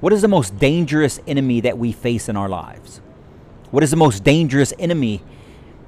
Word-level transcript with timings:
What 0.00 0.14
is 0.14 0.22
the 0.22 0.28
most 0.28 0.58
dangerous 0.58 1.20
enemy 1.26 1.60
that 1.60 1.76
we 1.76 1.92
face 1.92 2.30
in 2.30 2.36
our 2.36 2.48
lives? 2.48 3.02
What 3.70 3.82
is 3.82 3.90
the 3.90 3.98
most 3.98 4.24
dangerous 4.24 4.72
enemy 4.78 5.22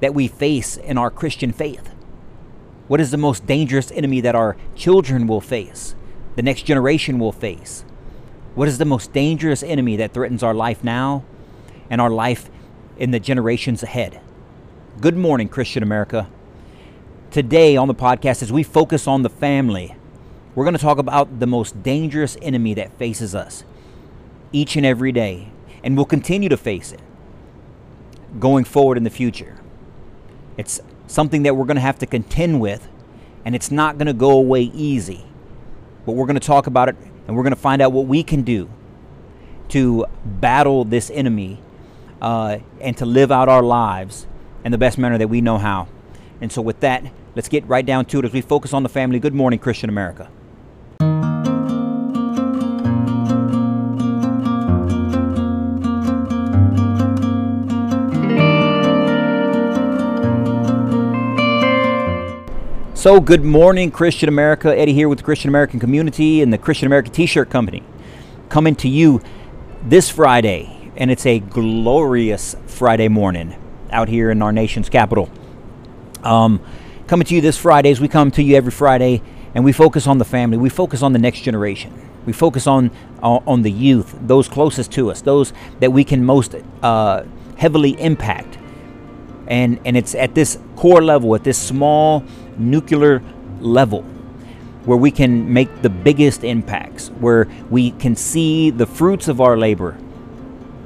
that 0.00 0.12
we 0.12 0.29
face 0.29 0.77
in 0.77 0.99
our 0.99 1.11
Christian 1.11 1.50
faith? 1.50 1.88
What 2.88 3.01
is 3.01 3.11
the 3.11 3.17
most 3.17 3.46
dangerous 3.46 3.90
enemy 3.90 4.21
that 4.21 4.35
our 4.35 4.59
children 4.77 5.27
will 5.27 5.40
face, 5.40 5.95
the 6.37 6.43
next 6.43 6.64
generation 6.64 7.19
will 7.19 7.33
face? 7.33 7.87
What 8.54 8.69
is 8.69 8.77
the 8.77 8.85
most 8.85 9.14
dangerous 9.14 9.62
enemy 9.62 9.97
that 9.97 10.13
threatens 10.13 10.42
our 10.42 10.53
life 10.53 10.85
now 10.85 11.24
and 11.88 11.99
our 11.99 12.10
life 12.10 12.51
in 12.99 13.13
the 13.13 13.21
generations 13.21 13.83
ahead? 13.83 14.21
Good 15.01 15.17
morning, 15.17 15.49
Christian 15.49 15.83
America. 15.83 16.29
Today 17.30 17.79
on 17.79 17.88
the 17.88 17.95
podcast, 17.95 18.42
as 18.42 18.52
we 18.52 18.62
focus 18.62 19.06
on 19.06 19.23
the 19.23 19.30
family, 19.30 19.97
we're 20.55 20.66
going 20.66 20.77
to 20.77 20.83
talk 20.83 20.98
about 20.98 21.41
the 21.41 21.47
most 21.47 21.83
dangerous 21.83 22.37
enemy 22.42 22.74
that 22.74 22.98
faces 22.98 23.34
us 23.34 23.65
each 24.52 24.77
and 24.77 24.87
every 24.87 25.12
day, 25.12 25.48
and 25.83 25.97
we'll 25.97 26.06
continue 26.06 26.48
to 26.48 26.56
face 26.56 26.93
it 26.93 27.01
going 28.38 28.65
forward 28.65 28.97
in 28.97 29.05
the 29.05 29.10
future. 29.10 29.59
It's 30.56 30.80
something 31.06 31.43
that 31.43 31.56
we're 31.56 31.65
going 31.65 31.77
to 31.77 31.83
have 31.83 31.98
to 32.01 32.06
contend 32.06 32.60
with, 32.60 32.88
and 33.45 33.55
it's 33.55 33.70
not 33.70 33.98
going 33.98 34.07
to 34.07 34.12
go 34.12 34.30
away 34.30 34.62
easy. 34.62 35.24
But 36.07 36.12
we're 36.12 36.27
going 36.27 36.38
to 36.38 36.46
talk 36.46 36.66
about 36.66 36.88
it, 36.88 36.96
and 37.27 37.37
we're 37.37 37.43
going 37.43 37.55
to 37.55 37.60
find 37.60 37.83
out 37.83 37.93
what 37.93 38.07
we 38.07 38.23
can 38.23 38.43
do 38.43 38.70
to 39.69 40.07
battle 40.24 40.84
this 40.84 41.10
enemy 41.10 41.60
uh, 42.21 42.59
and 42.80 42.96
to 42.98 43.07
live 43.07 43.32
out 43.32 43.48
our 43.48 43.62
lives 43.62 44.27
in 44.65 44.73
the 44.73 44.79
best 44.79 44.98
manner 44.98 45.19
that 45.19 45.29
we 45.29 45.41
know 45.41 45.59
how. 45.59 45.88
And 46.41 46.52
so, 46.52 46.60
with 46.60 46.80
that, 46.80 47.05
let's 47.34 47.48
get 47.48 47.65
right 47.66 47.84
down 47.84 48.05
to 48.07 48.19
it 48.19 48.24
as 48.24 48.32
we 48.32 48.41
focus 48.41 48.74
on 48.74 48.82
the 48.82 48.88
family. 48.88 49.19
Good 49.19 49.34
morning, 49.34 49.59
Christian 49.59 49.88
America. 49.88 50.29
So, 63.03 63.19
good 63.19 63.43
morning, 63.43 63.91
Christian 63.91 64.28
America. 64.28 64.69
Eddie 64.78 64.92
here 64.92 65.08
with 65.08 65.19
the 65.19 65.25
Christian 65.25 65.48
American 65.48 65.81
Community 65.81 66.41
and 66.41 66.53
the 66.53 66.56
Christian 66.56 66.86
American 66.86 67.12
T 67.12 67.27
shirt 67.27 67.50
Company. 67.50 67.83
Coming 68.48 68.77
to 68.77 68.89
you 68.89 69.20
this 69.83 70.08
Friday, 70.08 70.92
and 70.97 71.11
it's 71.11 71.27
a 71.27 71.41
glorious 71.41 72.55
Friday 72.69 73.08
morning 73.08 73.56
out 73.91 74.06
here 74.06 74.30
in 74.30 74.41
our 74.41 74.53
nation's 74.53 74.89
capital. 74.89 75.28
Um, 76.23 76.64
coming 77.08 77.27
to 77.27 77.34
you 77.34 77.41
this 77.41 77.58
Friday 77.58 77.91
as 77.91 78.00
we 78.00 78.06
come 78.06 78.30
to 78.30 78.41
you 78.41 78.55
every 78.55 78.70
Friday, 78.70 79.20
and 79.53 79.64
we 79.64 79.73
focus 79.73 80.06
on 80.06 80.19
the 80.19 80.25
family, 80.25 80.56
we 80.56 80.69
focus 80.69 81.03
on 81.03 81.12
the 81.12 81.19
next 81.19 81.41
generation. 81.41 82.08
We 82.25 82.33
focus 82.33 82.69
on 82.69 82.92
uh, 83.20 83.41
on 83.48 83.62
the 83.62 83.73
youth, 83.73 84.17
those 84.23 84.48
closest 84.48 84.92
to 84.92 85.11
us, 85.11 85.23
those 85.23 85.53
that 85.80 85.91
we 85.91 86.05
can 86.05 86.25
most 86.25 86.55
uh, 86.84 87.25
heavily 87.56 88.00
impact. 88.00 88.58
And, 89.48 89.80
and 89.84 89.97
it's 89.97 90.14
at 90.14 90.36
this 90.36 90.56
core 90.77 91.03
level, 91.03 91.34
at 91.34 91.42
this 91.42 91.58
small 91.58 92.25
nuclear 92.58 93.22
level 93.61 94.05
where 94.84 94.98
we 94.98 95.11
can 95.11 95.53
make 95.53 95.83
the 95.83 95.91
biggest 95.91 96.42
impacts, 96.42 97.08
where 97.08 97.47
we 97.70 97.92
can 97.92 98.17
see 98.17 98.70
the 98.70 98.86
fruits 98.86 99.28
of 99.28 99.41
our 99.41 99.56
labor 99.56 99.97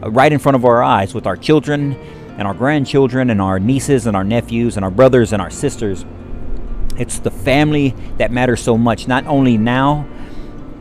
uh, 0.02 0.10
right 0.10 0.32
in 0.32 0.38
front 0.38 0.54
of 0.54 0.64
our 0.64 0.82
eyes 0.82 1.14
with 1.14 1.26
our 1.26 1.36
children 1.36 1.94
and 2.36 2.46
our 2.46 2.52
grandchildren 2.52 3.30
and 3.30 3.40
our 3.40 3.58
nieces 3.58 4.06
and 4.06 4.14
our 4.14 4.24
nephews 4.24 4.76
and 4.76 4.84
our 4.84 4.90
brothers 4.90 5.32
and 5.32 5.40
our 5.40 5.50
sisters. 5.50 6.04
It's 6.98 7.18
the 7.18 7.30
family 7.30 7.94
that 8.18 8.30
matters 8.30 8.62
so 8.62 8.76
much, 8.76 9.08
not 9.08 9.26
only 9.26 9.56
now, 9.56 10.06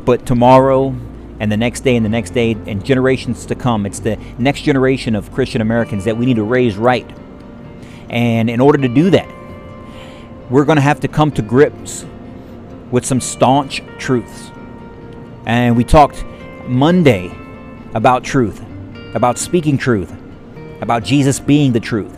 but 0.04 0.26
tomorrow 0.26 0.96
and 1.40 1.52
the 1.52 1.58
next 1.58 1.82
day 1.82 1.96
and 1.96 2.06
the 2.06 2.10
next 2.10 2.32
day 2.32 2.52
and 2.52 2.84
generations 2.84 3.46
to 3.48 3.56
come. 3.56 3.86
It's 3.86 4.00
the 4.00 4.18
next 4.38 4.62
generation 4.62 5.16
of 5.16 5.32
Christian 5.32 5.62
Americans 5.62 6.06
that 6.06 6.18
we 6.18 6.26
need 6.26 6.36
to 6.36 6.44
raise 6.44 6.78
right. 6.78 7.10
And 8.10 8.50
in 8.50 8.60
order 8.60 8.78
to 8.80 8.88
do 8.88 9.10
that, 9.12 9.28
we're 10.50 10.66
going 10.66 10.76
to 10.76 10.82
have 10.82 11.00
to 11.00 11.08
come 11.08 11.32
to 11.32 11.42
grips 11.42 12.06
with 12.92 13.06
some 13.06 13.20
staunch 13.20 13.82
truths. 13.98 14.52
And 15.46 15.76
we 15.76 15.84
talked 15.84 16.24
Monday 16.68 17.32
about 17.94 18.24
truth, 18.24 18.64
about 19.14 19.38
speaking 19.38 19.78
truth, 19.78 20.14
about 20.82 21.04
Jesus 21.04 21.40
being 21.40 21.72
the 21.72 21.80
truth, 21.80 22.16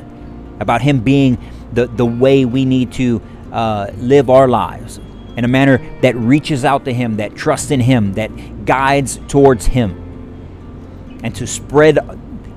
about 0.60 0.82
Him 0.82 1.00
being 1.00 1.38
the, 1.74 1.88
the 1.88 2.06
way 2.06 2.46
we 2.46 2.66
need 2.66 2.92
to 2.94 3.22
uh, 3.52 3.92
live 3.98 4.30
our 4.30 4.48
lives 4.48 5.00
in 5.38 5.46
a 5.46 5.48
manner 5.48 5.78
that 6.02 6.16
reaches 6.16 6.66
out 6.66 6.86
to 6.86 6.94
Him, 6.94 7.18
that 7.18 7.36
trusts 7.36 7.72
in 7.72 7.80
Him, 7.80 8.14
that 8.14 8.66
guides 8.66 9.20
towards 9.28 9.68
Him, 9.68 11.20
and 11.24 11.34
to 11.36 11.48
spread 11.48 12.00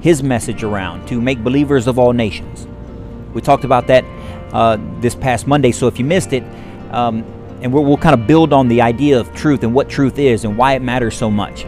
His 0.00 0.22
message 0.22 0.62
around, 0.62 1.06
to 1.08 1.20
make 1.20 1.44
believers 1.44 1.86
of 1.86 1.98
all 1.98 2.12
nations. 2.12 2.66
We 3.34 3.40
talked 3.40 3.64
about 3.64 3.86
that 3.88 4.04
uh, 4.52 4.78
this 5.00 5.14
past 5.14 5.46
Monday. 5.46 5.72
So 5.72 5.86
if 5.86 5.98
you 5.98 6.04
missed 6.04 6.32
it, 6.32 6.44
um, 6.92 7.24
and 7.62 7.72
we'll, 7.72 7.84
we'll 7.84 7.96
kind 7.96 8.18
of 8.18 8.26
build 8.26 8.52
on 8.52 8.68
the 8.68 8.80
idea 8.80 9.18
of 9.18 9.32
truth 9.34 9.62
and 9.62 9.74
what 9.74 9.88
truth 9.88 10.18
is 10.18 10.44
and 10.44 10.56
why 10.56 10.74
it 10.74 10.82
matters 10.82 11.16
so 11.16 11.30
much 11.30 11.66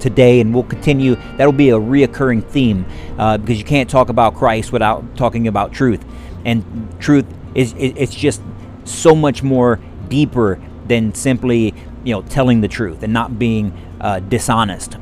today, 0.00 0.40
and 0.40 0.54
we'll 0.54 0.64
continue. 0.64 1.16
That'll 1.36 1.52
be 1.52 1.70
a 1.70 1.78
reoccurring 1.78 2.44
theme 2.44 2.86
uh, 3.18 3.38
because 3.38 3.58
you 3.58 3.64
can't 3.64 3.88
talk 3.88 4.08
about 4.08 4.34
Christ 4.34 4.72
without 4.72 5.16
talking 5.16 5.48
about 5.48 5.72
truth, 5.72 6.04
and 6.44 6.64
truth 7.00 7.26
is 7.54 7.74
it's 7.78 8.14
just 8.14 8.40
so 8.84 9.14
much 9.14 9.42
more 9.42 9.80
deeper 10.08 10.60
than 10.86 11.14
simply 11.14 11.74
you 12.04 12.14
know 12.14 12.22
telling 12.22 12.60
the 12.60 12.68
truth 12.68 13.02
and 13.02 13.12
not 13.12 13.38
being 13.38 13.72
uh, 14.00 14.20
dishonest. 14.20 14.96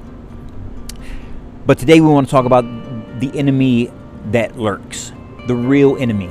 But 1.67 1.79
today 1.79 2.01
we 2.01 2.09
want 2.09 2.27
to 2.27 2.31
talk 2.31 2.45
about 2.45 2.65
the 3.21 3.31
enemy 3.35 3.91
that 4.27 4.59
lurks, 4.59 5.13
the 5.47 5.55
real 5.55 5.97
enemy, 5.97 6.31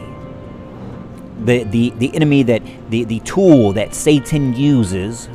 the, 1.39 1.63
the, 1.63 1.89
the 1.91 2.15
enemy 2.15 2.43
that 2.43 2.61
the, 2.89 3.03
the 3.03 3.19
tool 3.21 3.73
that 3.73 3.93
Satan 3.93 4.53
uses 4.53 5.29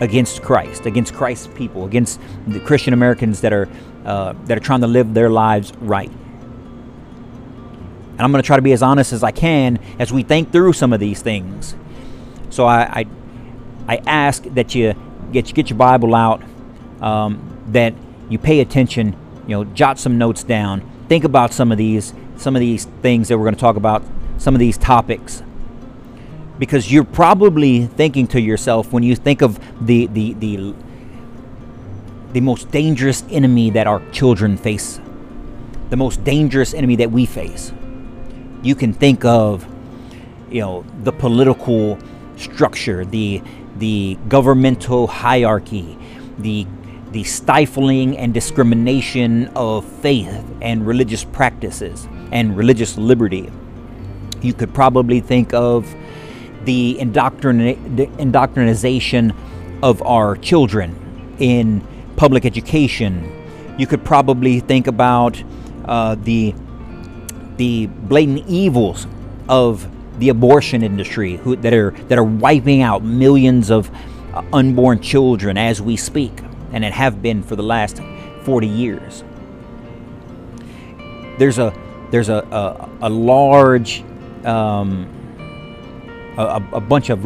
against 0.00 0.42
Christ, 0.42 0.86
against 0.86 1.14
Christ's 1.14 1.48
people, 1.48 1.84
against 1.84 2.20
the 2.46 2.60
Christian 2.60 2.92
Americans 2.92 3.40
that 3.40 3.52
are 3.52 3.68
uh, 4.04 4.34
that 4.46 4.58
are 4.58 4.60
trying 4.60 4.80
to 4.80 4.88
live 4.88 5.14
their 5.14 5.30
lives 5.30 5.72
right. 5.78 6.10
And 6.10 8.20
I'm 8.20 8.32
going 8.32 8.42
to 8.42 8.46
try 8.46 8.56
to 8.56 8.62
be 8.62 8.72
as 8.72 8.82
honest 8.82 9.12
as 9.12 9.22
I 9.22 9.30
can 9.30 9.78
as 9.98 10.12
we 10.12 10.24
think 10.24 10.50
through 10.50 10.72
some 10.72 10.92
of 10.92 10.98
these 10.98 11.22
things. 11.22 11.76
So 12.50 12.66
I 12.66 13.00
I, 13.00 13.06
I 13.88 13.96
ask 14.06 14.42
that 14.42 14.74
you 14.74 14.94
get 15.32 15.52
get 15.54 15.70
your 15.70 15.78
Bible 15.78 16.14
out, 16.14 16.42
um, 17.00 17.62
that 17.68 17.94
you 18.28 18.38
pay 18.38 18.60
attention, 18.60 19.16
you 19.46 19.56
know, 19.56 19.64
jot 19.64 19.98
some 19.98 20.18
notes 20.18 20.42
down, 20.42 20.88
think 21.08 21.24
about 21.24 21.52
some 21.52 21.70
of 21.70 21.78
these 21.78 22.12
some 22.36 22.56
of 22.56 22.60
these 22.60 22.86
things 23.02 23.28
that 23.28 23.38
we're 23.38 23.44
going 23.44 23.54
to 23.54 23.60
talk 23.60 23.76
about 23.76 24.02
some 24.42 24.54
of 24.54 24.58
these 24.58 24.76
topics. 24.76 25.42
Because 26.58 26.92
you're 26.92 27.04
probably 27.04 27.86
thinking 27.86 28.26
to 28.28 28.40
yourself 28.40 28.92
when 28.92 29.02
you 29.02 29.14
think 29.14 29.40
of 29.40 29.58
the 29.86 30.06
the 30.08 30.34
the 30.34 30.74
the 32.32 32.40
most 32.40 32.70
dangerous 32.70 33.24
enemy 33.30 33.70
that 33.70 33.86
our 33.86 34.00
children 34.10 34.56
face 34.56 35.00
the 35.90 35.96
most 35.96 36.24
dangerous 36.24 36.72
enemy 36.72 36.96
that 36.96 37.10
we 37.10 37.26
face 37.26 37.72
you 38.62 38.74
can 38.74 38.92
think 38.94 39.24
of 39.24 39.66
you 40.50 40.60
know 40.60 40.84
the 41.02 41.12
political 41.12 41.98
structure 42.36 43.04
the 43.04 43.42
the 43.76 44.16
governmental 44.28 45.06
hierarchy 45.06 45.98
the 46.38 46.66
the 47.10 47.22
stifling 47.24 48.16
and 48.16 48.32
discrimination 48.32 49.46
of 49.48 49.84
faith 49.84 50.42
and 50.62 50.86
religious 50.86 51.24
practices 51.24 52.08
and 52.30 52.56
religious 52.56 52.96
liberty 52.96 53.50
you 54.44 54.54
could 54.54 54.74
probably 54.74 55.20
think 55.20 55.54
of 55.54 55.94
the 56.64 56.98
indoctrination 56.98 59.32
of 59.82 60.02
our 60.02 60.36
children 60.36 61.34
in 61.38 61.86
public 62.16 62.44
education. 62.44 63.30
You 63.78 63.86
could 63.86 64.04
probably 64.04 64.60
think 64.60 64.86
about 64.86 65.42
uh, 65.84 66.16
the 66.16 66.54
the 67.56 67.86
blatant 67.86 68.46
evils 68.48 69.06
of 69.48 69.88
the 70.18 70.30
abortion 70.30 70.82
industry 70.82 71.36
who, 71.36 71.56
that 71.56 71.74
are 71.74 71.90
that 72.08 72.18
are 72.18 72.24
wiping 72.24 72.82
out 72.82 73.02
millions 73.02 73.70
of 73.70 73.90
uh, 74.34 74.42
unborn 74.52 75.00
children 75.00 75.58
as 75.58 75.82
we 75.82 75.96
speak, 75.96 76.32
and 76.72 76.84
it 76.84 76.92
have 76.92 77.22
been 77.22 77.42
for 77.42 77.56
the 77.56 77.62
last 77.62 78.00
40 78.44 78.66
years. 78.66 79.24
There's 81.38 81.58
a 81.58 81.72
there's 82.10 82.28
a, 82.28 82.88
a, 83.00 83.06
a 83.06 83.10
large 83.10 84.04
um, 84.46 85.06
a, 86.38 86.62
a, 86.72 86.80
bunch 86.80 87.10
of 87.10 87.22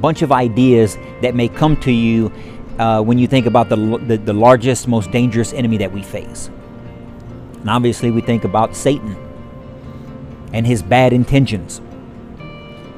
bunch 0.00 0.22
of 0.22 0.32
ideas 0.32 0.98
that 1.22 1.34
may 1.34 1.48
come 1.48 1.76
to 1.78 1.92
you 1.92 2.32
uh, 2.78 3.02
when 3.02 3.18
you 3.18 3.26
think 3.26 3.46
about 3.46 3.68
the, 3.68 3.76
the, 4.06 4.16
the 4.18 4.32
largest, 4.32 4.88
most 4.88 5.10
dangerous 5.10 5.52
enemy 5.52 5.78
that 5.78 5.92
we 5.92 6.02
face. 6.02 6.50
And 7.60 7.70
obviously, 7.70 8.10
we 8.10 8.20
think 8.20 8.44
about 8.44 8.76
Satan 8.76 9.16
and 10.52 10.66
his 10.66 10.82
bad 10.82 11.12
intentions 11.12 11.80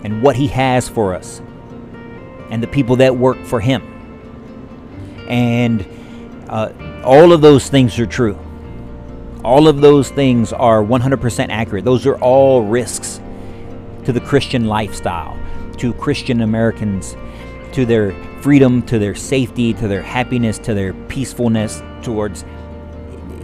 and 0.04 0.22
what 0.22 0.36
he 0.36 0.48
has 0.48 0.88
for 0.88 1.14
us 1.14 1.40
and 2.50 2.62
the 2.62 2.66
people 2.66 2.96
that 2.96 3.16
work 3.16 3.38
for 3.44 3.60
him. 3.60 3.82
And 5.28 5.86
Uh, 6.48 6.72
all 7.04 7.32
of 7.32 7.40
those 7.42 7.68
things 7.68 7.98
are 7.98 8.06
true. 8.06 8.38
All 9.44 9.68
of 9.68 9.80
those 9.80 10.10
things 10.10 10.52
are 10.52 10.82
100% 10.82 11.48
accurate. 11.50 11.84
Those 11.84 12.06
are 12.06 12.16
all 12.16 12.62
risks 12.62 13.20
to 14.08 14.12
the 14.14 14.20
Christian 14.22 14.64
lifestyle, 14.64 15.38
to 15.76 15.92
Christian 15.92 16.40
Americans, 16.40 17.14
to 17.72 17.84
their 17.84 18.14
freedom, 18.40 18.80
to 18.86 18.98
their 18.98 19.14
safety, 19.14 19.74
to 19.74 19.86
their 19.86 20.00
happiness, 20.00 20.58
to 20.60 20.72
their 20.72 20.94
peacefulness, 21.08 21.82
towards 22.00 22.42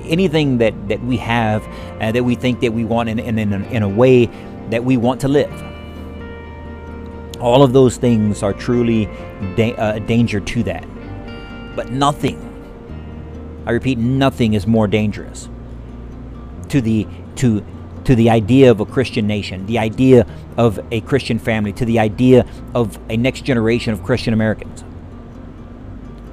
anything 0.05 0.57
that, 0.57 0.73
that 0.89 1.05
we 1.05 1.19
have 1.19 1.63
uh, 2.01 2.11
that 2.13 2.25
we 2.25 2.35
think 2.35 2.61
that 2.61 2.73
we 2.73 2.83
want 2.83 3.11
in, 3.11 3.19
in, 3.19 3.39
in, 3.39 3.53
a, 3.53 3.59
in 3.67 3.83
a 3.83 3.89
way 3.89 4.25
that 4.71 4.83
we 4.83 4.97
want 4.97 5.21
to 5.21 5.29
live. 5.29 5.53
All 7.43 7.63
of 7.63 7.75
those 7.75 7.99
things 7.99 8.43
are 8.43 8.55
truly 8.55 9.05
da- 9.57 9.75
uh, 9.75 9.97
a 9.97 10.01
danger 10.01 10.41
to 10.41 10.63
that. 10.63 10.87
But 11.77 11.91
nothing, 11.91 12.41
I 13.67 13.73
repeat, 13.73 13.99
nothing 13.99 14.55
is 14.55 14.67
more 14.67 14.89
dangerous 14.89 15.51
to 16.71 16.81
the 16.81 17.07
to 17.37 17.63
to 18.05 18.15
the 18.15 18.31
idea 18.31 18.71
of 18.71 18.81
a 18.81 18.87
Christian 18.87 19.27
nation, 19.27 19.67
the 19.67 19.79
idea 19.79 20.27
of 20.57 20.79
a 20.91 21.01
Christian 21.03 21.39
family, 21.39 21.73
to 21.73 21.85
the 21.85 21.99
idea 21.99 22.47
of 22.75 22.99
a 23.09 23.17
next 23.17 23.43
generation 23.43 23.93
of 23.93 24.03
Christian 24.03 24.33
Americans. 24.33 24.85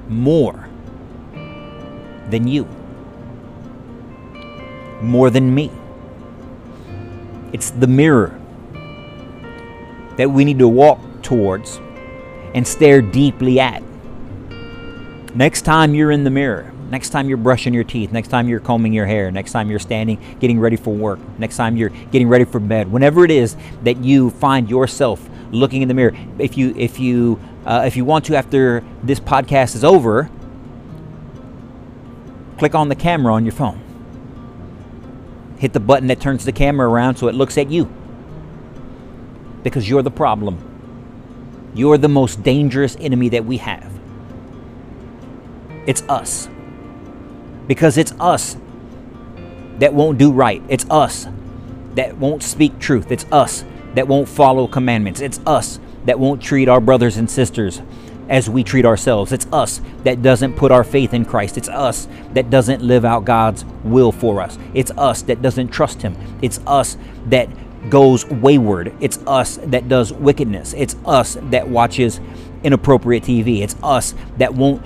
More 0.08 0.68
than 2.30 2.46
you. 2.46 2.64
More 5.00 5.30
than 5.30 5.54
me. 5.54 5.70
It's 7.52 7.70
the 7.70 7.86
mirror 7.86 8.38
that 10.16 10.30
we 10.30 10.44
need 10.44 10.58
to 10.58 10.68
walk 10.68 11.00
towards 11.22 11.80
and 12.54 12.66
stare 12.66 13.00
deeply 13.00 13.60
at. 13.60 13.82
Next 15.34 15.62
time 15.62 15.94
you're 15.94 16.10
in 16.10 16.24
the 16.24 16.30
mirror, 16.30 16.71
next 16.92 17.08
time 17.08 17.26
you're 17.26 17.38
brushing 17.38 17.72
your 17.72 17.84
teeth, 17.84 18.12
next 18.12 18.28
time 18.28 18.46
you're 18.48 18.60
combing 18.60 18.92
your 18.92 19.06
hair, 19.06 19.30
next 19.30 19.52
time 19.52 19.70
you're 19.70 19.78
standing 19.78 20.18
getting 20.38 20.60
ready 20.60 20.76
for 20.76 20.94
work, 20.94 21.18
next 21.38 21.56
time 21.56 21.74
you're 21.74 21.88
getting 21.88 22.28
ready 22.28 22.44
for 22.44 22.60
bed, 22.60 22.92
whenever 22.92 23.24
it 23.24 23.30
is 23.30 23.56
that 23.82 23.96
you 24.04 24.28
find 24.28 24.68
yourself 24.68 25.28
looking 25.50 25.80
in 25.80 25.88
the 25.88 25.94
mirror, 25.94 26.14
if 26.38 26.56
you 26.58 26.74
if 26.76 27.00
you 27.00 27.40
uh, 27.64 27.82
if 27.86 27.96
you 27.96 28.04
want 28.04 28.26
to 28.26 28.36
after 28.36 28.84
this 29.02 29.18
podcast 29.18 29.74
is 29.74 29.82
over, 29.82 30.30
click 32.58 32.74
on 32.74 32.90
the 32.90 32.94
camera 32.94 33.32
on 33.32 33.44
your 33.44 33.52
phone. 33.52 33.80
Hit 35.58 35.72
the 35.72 35.80
button 35.80 36.08
that 36.08 36.20
turns 36.20 36.44
the 36.44 36.52
camera 36.52 36.86
around 36.88 37.16
so 37.16 37.26
it 37.26 37.34
looks 37.34 37.56
at 37.56 37.70
you. 37.70 37.90
Because 39.62 39.88
you're 39.88 40.02
the 40.02 40.10
problem. 40.10 40.58
You're 41.74 41.96
the 41.96 42.08
most 42.08 42.42
dangerous 42.42 42.96
enemy 43.00 43.30
that 43.30 43.46
we 43.46 43.56
have. 43.58 43.90
It's 45.86 46.02
us 46.02 46.48
because 47.66 47.98
it's 47.98 48.12
us 48.20 48.56
that 49.78 49.94
won't 49.94 50.18
do 50.18 50.32
right. 50.32 50.62
It's 50.68 50.86
us 50.90 51.26
that 51.94 52.16
won't 52.18 52.42
speak 52.42 52.78
truth. 52.78 53.10
It's 53.10 53.26
us 53.32 53.64
that 53.94 54.08
won't 54.08 54.28
follow 54.28 54.66
commandments. 54.66 55.20
It's 55.20 55.40
us 55.46 55.78
that 56.04 56.18
won't 56.18 56.42
treat 56.42 56.68
our 56.68 56.80
brothers 56.80 57.16
and 57.16 57.30
sisters 57.30 57.82
as 58.28 58.48
we 58.48 58.64
treat 58.64 58.84
ourselves. 58.84 59.32
It's 59.32 59.46
us 59.52 59.80
that 60.04 60.22
doesn't 60.22 60.56
put 60.56 60.72
our 60.72 60.84
faith 60.84 61.12
in 61.12 61.24
Christ. 61.24 61.58
It's 61.58 61.68
us 61.68 62.08
that 62.32 62.50
doesn't 62.50 62.82
live 62.82 63.04
out 63.04 63.24
God's 63.24 63.64
will 63.84 64.12
for 64.12 64.40
us. 64.40 64.58
It's 64.74 64.90
us 64.92 65.22
that 65.22 65.42
doesn't 65.42 65.68
trust 65.68 66.02
Him. 66.02 66.16
It's 66.40 66.60
us 66.66 66.96
that 67.26 67.48
goes 67.90 68.24
wayward. 68.26 68.94
It's 69.00 69.18
us 69.26 69.58
that 69.64 69.88
does 69.88 70.12
wickedness. 70.12 70.72
It's 70.72 70.96
us 71.04 71.36
that 71.50 71.68
watches 71.68 72.20
inappropriate 72.62 73.24
TV. 73.24 73.60
It's 73.60 73.76
us 73.82 74.14
that 74.38 74.54
won't 74.54 74.82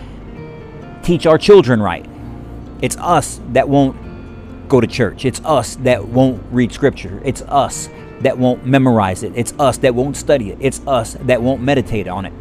teach 1.05 1.27
our 1.27 1.39
children 1.39 1.81
right. 1.81 2.07
It's 2.83 2.97
us 2.97 3.41
that 3.53 3.69
won't 3.69 4.69
go 4.69 4.81
to 4.81 4.87
church. 4.87 5.25
It's 5.25 5.41
us 5.45 5.77
that 5.77 6.09
won't 6.09 6.43
read 6.51 6.73
scripture. 6.73 7.21
It's 7.25 7.43
us 7.43 7.89
that 8.21 8.39
won't 8.39 8.67
memorize 8.67 9.23
it. 9.23 9.33
It's 9.37 9.53
us 9.59 9.79
that 9.79 9.95
won't 9.95 10.17
study 10.17 10.51
it. 10.51 10.59
It's 10.61 10.81
us 10.87 11.15
that 11.21 11.43
won't 11.43 11.63
meditate 11.63 12.09
on 12.09 12.27
it. 12.27 12.33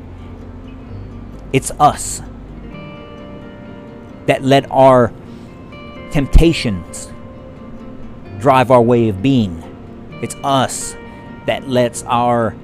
It's 1.53 1.71
us 1.79 2.21
that 4.25 4.43
let 4.43 4.69
our 4.71 5.13
temptations 6.11 7.11
drive 8.39 8.71
our 8.71 8.81
way 8.81 9.09
of 9.09 9.21
being. 9.21 9.61
It's 10.21 10.35
us 10.43 10.95
that 11.45 11.69
lets 11.69 12.03
our, 12.03 12.55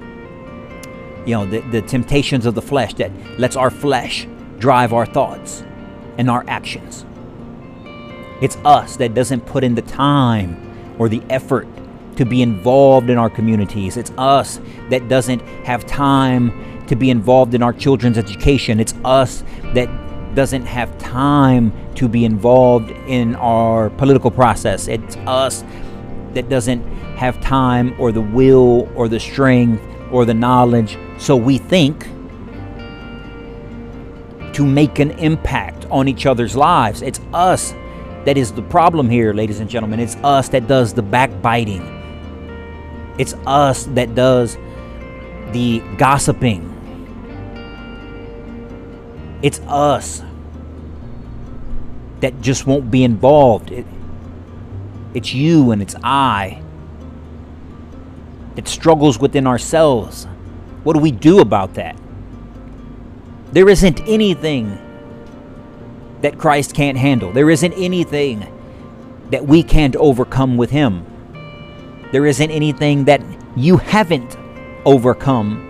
you 1.24 1.34
know, 1.34 1.46
the, 1.46 1.60
the 1.70 1.82
temptations 1.82 2.46
of 2.46 2.54
the 2.54 2.62
flesh, 2.62 2.94
that 2.94 3.12
lets 3.38 3.56
our 3.56 3.70
flesh 3.70 4.26
drive 4.58 4.92
our 4.92 5.06
thoughts 5.06 5.62
and 6.18 6.28
our 6.28 6.44
actions. 6.48 7.04
It's 8.42 8.56
us 8.64 8.96
that 8.96 9.14
doesn't 9.14 9.46
put 9.46 9.62
in 9.62 9.76
the 9.76 9.82
time 9.82 10.96
or 10.98 11.08
the 11.08 11.22
effort 11.30 11.68
to 12.16 12.26
be 12.26 12.42
involved 12.42 13.08
in 13.08 13.16
our 13.16 13.30
communities. 13.30 13.96
It's 13.96 14.10
us 14.18 14.60
that 14.90 15.08
doesn't 15.08 15.40
have 15.64 15.86
time 15.86 16.86
to 16.88 16.96
be 16.96 17.10
involved 17.10 17.54
in 17.54 17.62
our 17.62 17.72
children's 17.72 18.18
education. 18.18 18.80
It's 18.80 18.94
us 19.04 19.44
that 19.74 19.88
doesn't 20.34 20.66
have 20.66 20.98
time 20.98 21.72
to 21.94 22.08
be 22.08 22.24
involved 22.24 22.90
in 23.06 23.36
our 23.36 23.90
political 23.90 24.30
process. 24.30 24.88
It's 24.88 25.16
us 25.18 25.64
that 26.34 26.48
doesn't 26.48 26.82
have 27.16 27.40
time 27.40 27.94
or 28.00 28.10
the 28.10 28.20
will 28.20 28.90
or 28.96 29.08
the 29.08 29.20
strength 29.20 29.84
or 30.10 30.24
the 30.24 30.34
knowledge. 30.34 30.98
So 31.18 31.36
we 31.36 31.58
think 31.58 32.08
to 34.54 34.66
make 34.66 34.98
an 34.98 35.12
impact 35.12 35.86
on 35.90 36.08
each 36.08 36.26
other's 36.26 36.56
lives. 36.56 37.02
It's 37.02 37.20
us 37.32 37.74
that 38.24 38.38
is 38.38 38.52
the 38.52 38.62
problem 38.62 39.10
here, 39.10 39.32
ladies 39.32 39.60
and 39.60 39.68
gentlemen. 39.68 39.98
It's 40.00 40.16
us 40.16 40.48
that 40.50 40.68
does 40.68 40.94
the 40.94 41.02
backbiting. 41.02 41.82
It's 43.18 43.34
us 43.46 43.84
that 43.94 44.14
does 44.14 44.56
the 45.50 45.82
gossiping. 45.98 46.68
It's 49.42 49.60
us 49.66 50.22
that 52.20 52.40
just 52.40 52.66
won't 52.66 52.90
be 52.90 53.02
involved. 53.02 53.72
It, 53.72 53.86
it's 55.14 55.34
you 55.34 55.72
and 55.72 55.82
it's 55.82 55.96
I 56.02 56.62
that 58.54 58.68
struggles 58.68 59.18
within 59.18 59.46
ourselves. 59.46 60.26
What 60.84 60.94
do 60.94 61.00
we 61.00 61.10
do 61.10 61.40
about 61.40 61.74
that? 61.74 61.96
There 63.52 63.68
isn't 63.68 64.00
anything 64.02 64.78
that 66.22 66.38
Christ 66.38 66.74
can't 66.74 66.96
handle. 66.96 67.32
There 67.32 67.50
isn't 67.50 67.72
anything 67.74 68.46
that 69.30 69.46
we 69.46 69.62
can't 69.62 69.94
overcome 69.96 70.56
with 70.56 70.70
Him. 70.70 71.06
There 72.12 72.26
isn't 72.26 72.50
anything 72.50 73.04
that 73.04 73.22
you 73.56 73.76
haven't 73.76 74.36
overcome 74.84 75.68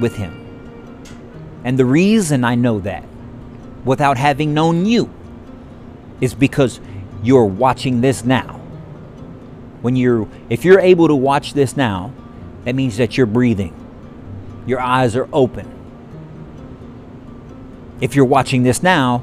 with 0.00 0.16
Him. 0.16 0.40
And 1.64 1.78
the 1.78 1.84
reason 1.84 2.44
I 2.44 2.54
know 2.54 2.80
that, 2.80 3.04
without 3.84 4.18
having 4.18 4.54
known 4.54 4.86
you, 4.86 5.10
is 6.20 6.34
because 6.34 6.80
you're 7.22 7.46
watching 7.46 8.00
this 8.00 8.24
now. 8.24 8.60
When 9.80 9.96
you're 9.96 10.28
if 10.50 10.64
you're 10.64 10.80
able 10.80 11.08
to 11.08 11.14
watch 11.14 11.54
this 11.54 11.76
now, 11.76 12.12
that 12.64 12.74
means 12.74 12.96
that 12.98 13.16
you're 13.16 13.26
breathing. 13.26 13.74
Your 14.66 14.80
eyes 14.80 15.16
are 15.16 15.28
open. 15.32 15.73
If 18.00 18.16
you're 18.16 18.24
watching 18.24 18.62
this 18.62 18.82
now, 18.82 19.22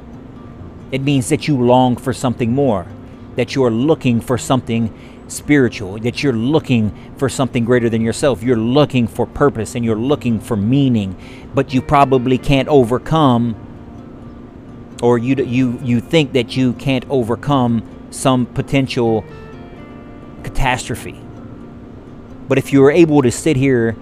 it 0.90 1.02
means 1.02 1.28
that 1.28 1.48
you 1.48 1.56
long 1.56 1.96
for 1.96 2.12
something 2.12 2.52
more, 2.52 2.86
that 3.36 3.54
you're 3.54 3.70
looking 3.70 4.20
for 4.20 4.36
something 4.38 4.92
spiritual, 5.28 5.98
that 6.00 6.22
you're 6.22 6.32
looking 6.32 6.92
for 7.16 7.28
something 7.28 7.64
greater 7.64 7.88
than 7.88 8.02
yourself. 8.02 8.42
You're 8.42 8.56
looking 8.56 9.06
for 9.06 9.26
purpose 9.26 9.74
and 9.74 9.84
you're 9.84 9.96
looking 9.96 10.40
for 10.40 10.56
meaning, 10.56 11.16
but 11.54 11.72
you 11.72 11.80
probably 11.82 12.38
can't 12.38 12.68
overcome 12.68 13.56
or 15.02 15.18
you 15.18 15.34
you 15.44 15.78
you 15.82 16.00
think 16.00 16.32
that 16.32 16.56
you 16.56 16.72
can't 16.74 17.04
overcome 17.10 17.82
some 18.10 18.46
potential 18.46 19.24
catastrophe. 20.44 21.20
But 22.48 22.58
if 22.58 22.72
you 22.72 22.84
are 22.84 22.90
able 22.90 23.22
to 23.22 23.30
sit 23.30 23.56
here 23.56 23.96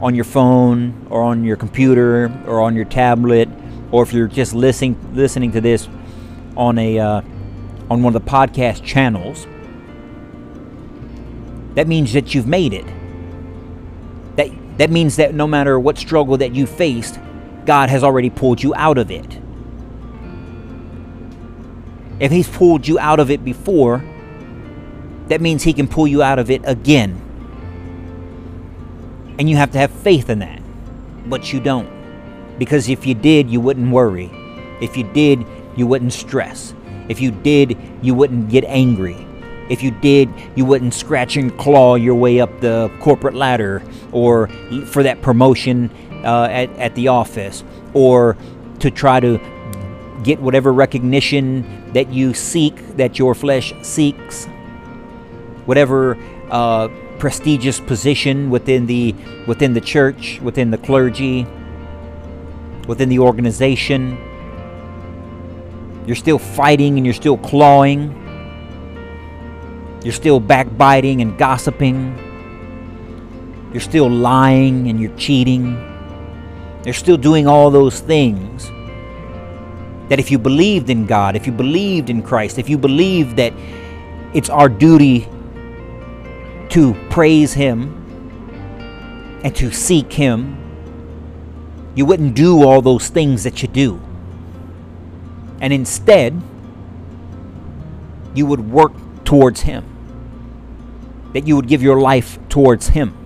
on 0.00 0.14
your 0.14 0.24
phone 0.24 1.06
or 1.08 1.22
on 1.22 1.44
your 1.44 1.56
computer 1.56 2.30
or 2.46 2.60
on 2.60 2.74
your 2.74 2.84
tablet 2.84 3.48
or 3.96 4.02
if 4.02 4.12
you're 4.12 4.28
just 4.28 4.52
listening 4.52 4.94
listening 5.14 5.52
to 5.52 5.60
this 5.62 5.88
on 6.54 6.78
a 6.78 6.98
uh, 6.98 7.22
on 7.88 8.02
one 8.02 8.14
of 8.14 8.22
the 8.22 8.30
podcast 8.30 8.84
channels, 8.84 9.46
that 11.76 11.88
means 11.88 12.12
that 12.12 12.34
you've 12.34 12.46
made 12.46 12.74
it. 12.74 12.84
That 14.36 14.50
that 14.76 14.90
means 14.90 15.16
that 15.16 15.32
no 15.32 15.46
matter 15.46 15.80
what 15.80 15.96
struggle 15.96 16.36
that 16.36 16.54
you 16.54 16.66
faced, 16.66 17.18
God 17.64 17.88
has 17.88 18.04
already 18.04 18.28
pulled 18.28 18.62
you 18.62 18.74
out 18.74 18.98
of 18.98 19.10
it. 19.10 19.40
If 22.20 22.30
He's 22.30 22.48
pulled 22.48 22.86
you 22.86 22.98
out 22.98 23.18
of 23.18 23.30
it 23.30 23.42
before, 23.46 24.04
that 25.28 25.40
means 25.40 25.62
He 25.62 25.72
can 25.72 25.88
pull 25.88 26.06
you 26.06 26.22
out 26.22 26.38
of 26.38 26.50
it 26.50 26.60
again. 26.66 27.22
And 29.38 29.48
you 29.48 29.56
have 29.56 29.70
to 29.70 29.78
have 29.78 29.90
faith 29.90 30.28
in 30.28 30.40
that. 30.40 30.60
But 31.30 31.50
you 31.50 31.60
don't. 31.60 31.95
Because 32.58 32.88
if 32.88 33.06
you 33.06 33.14
did, 33.14 33.50
you 33.50 33.60
wouldn't 33.60 33.90
worry. 33.90 34.30
If 34.80 34.96
you 34.96 35.04
did, 35.12 35.46
you 35.76 35.86
wouldn't 35.86 36.12
stress. 36.12 36.74
If 37.08 37.20
you 37.20 37.30
did, 37.30 37.76
you 38.02 38.14
wouldn't 38.14 38.48
get 38.48 38.64
angry. 38.64 39.26
If 39.68 39.82
you 39.82 39.90
did, 39.90 40.28
you 40.54 40.64
wouldn't 40.64 40.94
scratch 40.94 41.36
and 41.36 41.56
claw 41.58 41.96
your 41.96 42.14
way 42.14 42.40
up 42.40 42.60
the 42.60 42.90
corporate 43.00 43.34
ladder 43.34 43.82
or 44.12 44.48
for 44.86 45.02
that 45.02 45.22
promotion 45.22 45.90
uh, 46.24 46.48
at, 46.50 46.70
at 46.78 46.94
the 46.94 47.08
office 47.08 47.64
or 47.94 48.36
to 48.78 48.90
try 48.90 49.20
to 49.20 49.38
get 50.22 50.40
whatever 50.40 50.72
recognition 50.72 51.92
that 51.92 52.12
you 52.12 52.34
seek, 52.34 52.96
that 52.96 53.18
your 53.18 53.34
flesh 53.34 53.72
seeks, 53.82 54.46
whatever 55.66 56.16
uh, 56.50 56.88
prestigious 57.18 57.80
position 57.80 58.50
within 58.50 58.86
the 58.86 59.14
within 59.46 59.72
the 59.72 59.80
church, 59.80 60.40
within 60.42 60.70
the 60.70 60.78
clergy, 60.78 61.46
within 62.86 63.08
the 63.08 63.18
organization. 63.18 64.18
You're 66.06 66.16
still 66.16 66.38
fighting 66.38 66.96
and 66.96 67.04
you're 67.04 67.14
still 67.14 67.36
clawing. 67.38 68.22
You're 70.04 70.12
still 70.12 70.38
backbiting 70.38 71.20
and 71.20 71.36
gossiping. 71.36 72.16
You're 73.72 73.80
still 73.80 74.08
lying 74.08 74.88
and 74.88 75.00
you're 75.00 75.16
cheating. 75.16 75.76
You're 76.84 76.94
still 76.94 77.16
doing 77.16 77.48
all 77.48 77.70
those 77.70 77.98
things. 78.00 78.68
That 80.08 80.20
if 80.20 80.30
you 80.30 80.38
believed 80.38 80.88
in 80.88 81.06
God, 81.06 81.34
if 81.34 81.46
you 81.46 81.52
believed 81.52 82.08
in 82.08 82.22
Christ, 82.22 82.58
if 82.58 82.68
you 82.68 82.78
believe 82.78 83.34
that 83.36 83.52
it's 84.32 84.48
our 84.48 84.68
duty 84.68 85.28
to 86.68 86.94
praise 87.10 87.52
Him 87.52 87.92
and 89.42 89.54
to 89.56 89.72
seek 89.72 90.12
Him, 90.12 90.65
you 91.96 92.06
wouldn't 92.06 92.36
do 92.36 92.62
all 92.62 92.80
those 92.80 93.08
things 93.08 93.42
that 93.42 93.62
you 93.62 93.68
do. 93.68 94.00
And 95.60 95.72
instead, 95.72 96.40
you 98.34 98.46
would 98.46 98.70
work 98.70 98.92
towards 99.24 99.62
Him. 99.62 99.84
That 101.32 101.48
you 101.48 101.56
would 101.56 101.66
give 101.66 101.82
your 101.82 102.00
life 102.00 102.38
towards 102.48 102.88
Him. 102.88 103.16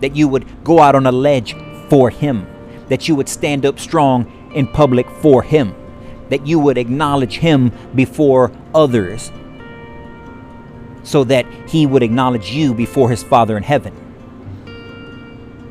That 0.00 0.14
you 0.14 0.28
would 0.28 0.62
go 0.62 0.78
out 0.78 0.94
on 0.94 1.06
a 1.06 1.12
ledge 1.12 1.56
for 1.88 2.10
Him. 2.10 2.46
That 2.88 3.08
you 3.08 3.16
would 3.16 3.28
stand 3.28 3.66
up 3.66 3.80
strong 3.80 4.52
in 4.54 4.68
public 4.68 5.10
for 5.10 5.42
Him. 5.42 5.74
That 6.28 6.46
you 6.46 6.60
would 6.60 6.78
acknowledge 6.78 7.38
Him 7.38 7.72
before 7.94 8.52
others 8.72 9.32
so 11.08 11.24
that 11.24 11.46
he 11.70 11.86
would 11.86 12.02
acknowledge 12.02 12.50
you 12.50 12.74
before 12.74 13.08
his 13.08 13.22
Father 13.22 13.56
in 13.56 13.62
heaven. 13.62 13.94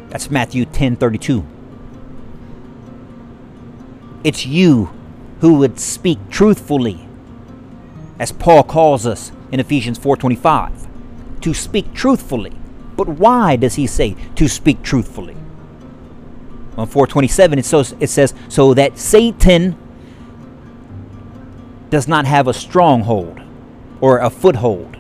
That's 0.10 0.32
Matthew 0.32 0.66
10 0.66 0.96
32. 0.96 1.46
It's 4.28 4.46
you 4.46 4.90
who 5.40 5.54
would 5.60 5.80
speak 5.80 6.20
truthfully, 6.30 7.08
as 8.20 8.34
Paul 8.34 8.64
calls 8.64 9.06
us 9.06 9.32
in 9.54 9.62
Ephesians 9.62 9.98
4:25, 9.98 10.88
to 11.40 11.54
speak 11.54 11.94
truthfully. 11.94 12.52
But 12.98 13.08
why 13.08 13.56
does 13.56 13.76
he 13.76 13.88
say 13.88 14.18
to 14.36 14.50
speak 14.50 14.84
truthfully? 14.84 15.38
On 16.78 16.88
427 16.88 17.60
it 17.60 17.66
says, 17.66 17.96
it 18.02 18.10
says 18.10 18.34
so 18.50 18.74
that 18.74 19.00
Satan 19.00 19.78
does 21.90 22.08
not 22.08 22.26
have 22.26 22.50
a 22.50 22.54
stronghold 22.54 23.40
or 24.02 24.20
a 24.20 24.30
foothold 24.30 24.98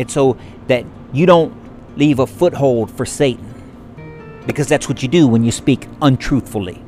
it's 0.00 0.14
so 0.14 0.38
that 0.66 0.86
you 1.12 1.26
don't 1.26 1.52
leave 1.98 2.18
a 2.18 2.26
foothold 2.26 2.90
for 2.90 3.04
Satan. 3.04 3.46
Because 4.46 4.66
that's 4.66 4.88
what 4.88 5.02
you 5.02 5.08
do 5.08 5.28
when 5.28 5.44
you 5.44 5.52
speak 5.52 5.86
untruthfully. 6.00 6.82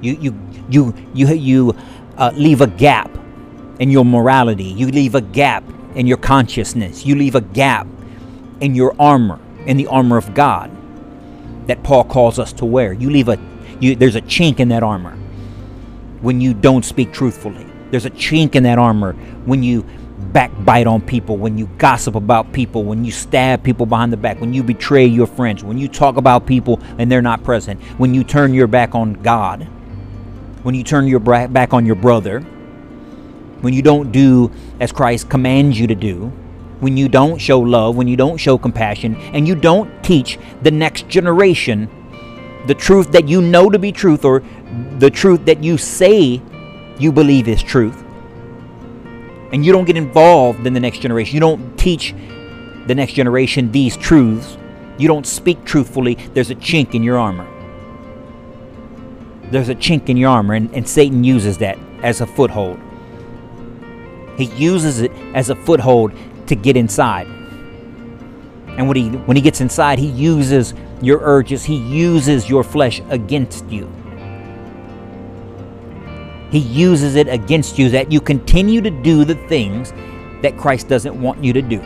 You 0.00 0.16
you 0.20 0.34
you 0.68 0.94
you 1.14 1.34
you 1.34 1.76
uh, 2.16 2.32
leave 2.34 2.60
a 2.60 2.66
gap 2.66 3.10
in 3.78 3.90
your 3.90 4.04
morality. 4.04 4.64
You 4.64 4.88
leave 4.88 5.14
a 5.14 5.20
gap 5.20 5.64
in 5.94 6.06
your 6.06 6.18
consciousness. 6.18 7.04
You 7.04 7.14
leave 7.14 7.34
a 7.34 7.40
gap 7.40 7.86
in 8.60 8.74
your 8.74 8.94
armor, 8.98 9.38
in 9.66 9.76
the 9.76 9.86
armor 9.86 10.16
of 10.16 10.34
God 10.34 10.70
that 11.66 11.82
Paul 11.82 12.04
calls 12.04 12.38
us 12.38 12.52
to 12.54 12.64
wear. 12.64 12.92
You 12.92 13.10
leave 13.10 13.28
a 13.28 13.38
you, 13.80 13.94
there's 13.94 14.16
a 14.16 14.22
chink 14.22 14.60
in 14.60 14.68
that 14.68 14.82
armor 14.82 15.16
when 16.20 16.40
you 16.40 16.54
don't 16.54 16.84
speak 16.84 17.12
truthfully. 17.12 17.66
There's 17.90 18.06
a 18.06 18.10
chink 18.10 18.54
in 18.54 18.62
that 18.62 18.78
armor 18.78 19.12
when 19.44 19.62
you 19.62 19.84
backbite 20.32 20.86
on 20.86 21.02
people, 21.02 21.36
when 21.36 21.58
you 21.58 21.66
gossip 21.78 22.14
about 22.14 22.52
people, 22.52 22.84
when 22.84 23.04
you 23.04 23.12
stab 23.12 23.62
people 23.62 23.86
behind 23.86 24.12
the 24.12 24.16
back, 24.16 24.40
when 24.40 24.52
you 24.52 24.62
betray 24.62 25.04
your 25.04 25.26
friends, 25.26 25.62
when 25.62 25.78
you 25.78 25.88
talk 25.88 26.16
about 26.16 26.46
people 26.46 26.80
and 26.98 27.10
they're 27.10 27.22
not 27.22 27.44
present, 27.44 27.80
when 27.98 28.14
you 28.14 28.24
turn 28.24 28.54
your 28.54 28.66
back 28.66 28.94
on 28.94 29.14
God, 29.14 29.68
when 30.66 30.74
you 30.74 30.82
turn 30.82 31.06
your 31.06 31.20
back 31.20 31.72
on 31.72 31.86
your 31.86 31.94
brother, 31.94 32.40
when 33.60 33.72
you 33.72 33.82
don't 33.82 34.10
do 34.10 34.50
as 34.80 34.90
Christ 34.90 35.30
commands 35.30 35.78
you 35.78 35.86
to 35.86 35.94
do, 35.94 36.26
when 36.80 36.96
you 36.96 37.08
don't 37.08 37.38
show 37.38 37.60
love, 37.60 37.94
when 37.94 38.08
you 38.08 38.16
don't 38.16 38.36
show 38.36 38.58
compassion, 38.58 39.14
and 39.32 39.46
you 39.46 39.54
don't 39.54 40.02
teach 40.02 40.40
the 40.62 40.72
next 40.72 41.08
generation 41.08 41.88
the 42.66 42.74
truth 42.74 43.12
that 43.12 43.28
you 43.28 43.40
know 43.40 43.70
to 43.70 43.78
be 43.78 43.92
truth 43.92 44.24
or 44.24 44.42
the 44.98 45.08
truth 45.08 45.44
that 45.44 45.62
you 45.62 45.78
say 45.78 46.42
you 46.98 47.12
believe 47.12 47.46
is 47.46 47.62
truth 47.62 48.02
and 49.52 49.64
you 49.64 49.70
don't 49.70 49.84
get 49.84 49.96
involved 49.96 50.66
in 50.66 50.72
the 50.72 50.80
next 50.80 50.98
generation, 50.98 51.32
you 51.32 51.40
don't 51.40 51.78
teach 51.78 52.12
the 52.88 52.94
next 52.96 53.12
generation 53.12 53.70
these 53.70 53.96
truths, 53.96 54.58
you 54.98 55.06
don't 55.06 55.28
speak 55.28 55.64
truthfully, 55.64 56.14
there's 56.34 56.50
a 56.50 56.56
chink 56.56 56.96
in 56.96 57.04
your 57.04 57.18
armor. 57.18 57.46
There's 59.50 59.68
a 59.68 59.74
chink 59.74 60.08
in 60.08 60.16
your 60.16 60.30
armor, 60.30 60.54
and, 60.54 60.72
and 60.74 60.88
Satan 60.88 61.22
uses 61.22 61.58
that 61.58 61.78
as 62.02 62.20
a 62.20 62.26
foothold. 62.26 62.80
He 64.36 64.44
uses 64.44 65.00
it 65.00 65.12
as 65.34 65.50
a 65.50 65.54
foothold 65.54 66.12
to 66.46 66.56
get 66.56 66.76
inside. 66.76 67.26
And 68.76 68.88
when 68.88 68.96
he 68.96 69.08
when 69.08 69.36
he 69.36 69.42
gets 69.42 69.60
inside, 69.60 69.98
he 69.98 70.08
uses 70.08 70.74
your 71.00 71.20
urges, 71.22 71.64
he 71.64 71.76
uses 71.76 72.48
your 72.48 72.62
flesh 72.62 73.00
against 73.08 73.66
you. 73.70 73.90
He 76.50 76.58
uses 76.58 77.16
it 77.16 77.28
against 77.28 77.78
you 77.78 77.88
that 77.90 78.12
you 78.12 78.20
continue 78.20 78.80
to 78.80 78.90
do 78.90 79.24
the 79.24 79.34
things 79.48 79.92
that 80.42 80.56
Christ 80.56 80.88
doesn't 80.88 81.20
want 81.20 81.42
you 81.42 81.52
to 81.52 81.62
do. 81.62 81.80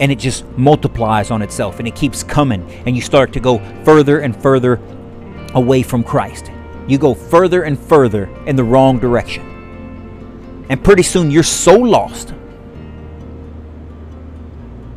And 0.00 0.10
it 0.10 0.18
just 0.18 0.44
multiplies 0.56 1.30
on 1.30 1.42
itself 1.42 1.78
and 1.78 1.86
it 1.86 1.94
keeps 1.94 2.22
coming, 2.22 2.68
and 2.86 2.96
you 2.96 3.02
start 3.02 3.32
to 3.34 3.40
go 3.40 3.58
further 3.84 4.20
and 4.20 4.34
further 4.34 4.80
away 5.54 5.82
from 5.82 6.02
Christ. 6.02 6.50
You 6.88 6.98
go 6.98 7.14
further 7.14 7.62
and 7.62 7.78
further 7.78 8.24
in 8.46 8.56
the 8.56 8.64
wrong 8.64 8.98
direction. 8.98 10.66
And 10.68 10.82
pretty 10.82 11.02
soon 11.02 11.30
you're 11.30 11.42
so 11.42 11.76
lost 11.76 12.34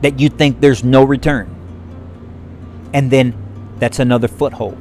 that 0.02 0.20
you 0.20 0.30
think 0.30 0.60
there's 0.60 0.84
no 0.84 1.04
return. 1.04 1.50
And 2.94 3.12
then 3.12 3.36
that's 3.80 4.00
another 4.00 4.28
foothold. 4.28 4.78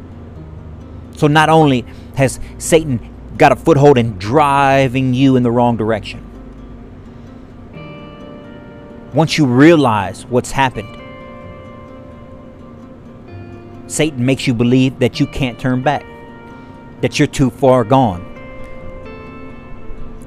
So 1.16 1.26
not 1.26 1.48
only 1.48 1.84
has 2.16 2.40
Satan 2.58 3.00
got 3.36 3.52
a 3.52 3.56
foothold 3.56 3.98
in 3.98 4.18
driving 4.18 5.14
you 5.14 5.36
in 5.36 5.42
the 5.42 5.50
wrong 5.50 5.76
direction, 5.76 6.28
once 9.14 9.38
you 9.38 9.46
realize 9.46 10.26
what's 10.26 10.50
happened, 10.50 10.98
Satan 13.86 14.24
makes 14.24 14.46
you 14.46 14.54
believe 14.54 14.98
that 15.00 15.20
you 15.20 15.26
can't 15.26 15.58
turn 15.58 15.82
back, 15.82 16.04
that 17.00 17.18
you're 17.18 17.28
too 17.28 17.50
far 17.50 17.84
gone. 17.84 18.28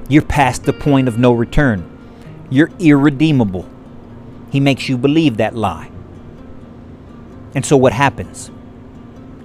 You're 0.07 0.21
past 0.21 0.63
the 0.63 0.73
point 0.73 1.07
of 1.07 1.17
no 1.17 1.31
return. 1.33 1.83
You're 2.51 2.69
irredeemable. 2.79 3.67
He 4.51 4.59
makes 4.59 4.87
you 4.87 4.97
believe 4.97 5.37
that 5.37 5.55
lie. 5.55 5.89
And 7.55 7.65
so 7.65 7.75
what 7.75 7.93
happens? 7.93 8.51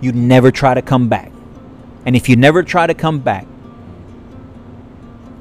you 0.01 0.13
never 0.13 0.51
try 0.51 0.75
to 0.75 0.83
come 0.83 1.09
back. 1.09 1.31
And 2.07 2.17
if 2.17 2.29
you 2.29 2.37
never 2.37 2.63
try 2.63 2.87
to 2.87 2.95
come 2.95 3.21
back, 3.21 3.47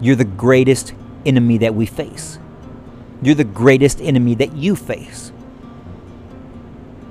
you're 0.01 0.15
the 0.15 0.25
greatest 0.25 0.93
enemy 1.25 1.57
that 1.59 1.75
we 1.75 1.85
face. 1.85 2.39
You're 3.21 3.35
the 3.35 3.43
greatest 3.43 3.99
enemy 4.01 4.35
that 4.35 4.53
you 4.53 4.75
face. 4.75 5.31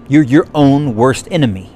You're 0.08 0.22
your 0.22 0.46
own 0.54 0.96
worst 0.96 1.28
enemy. 1.30 1.70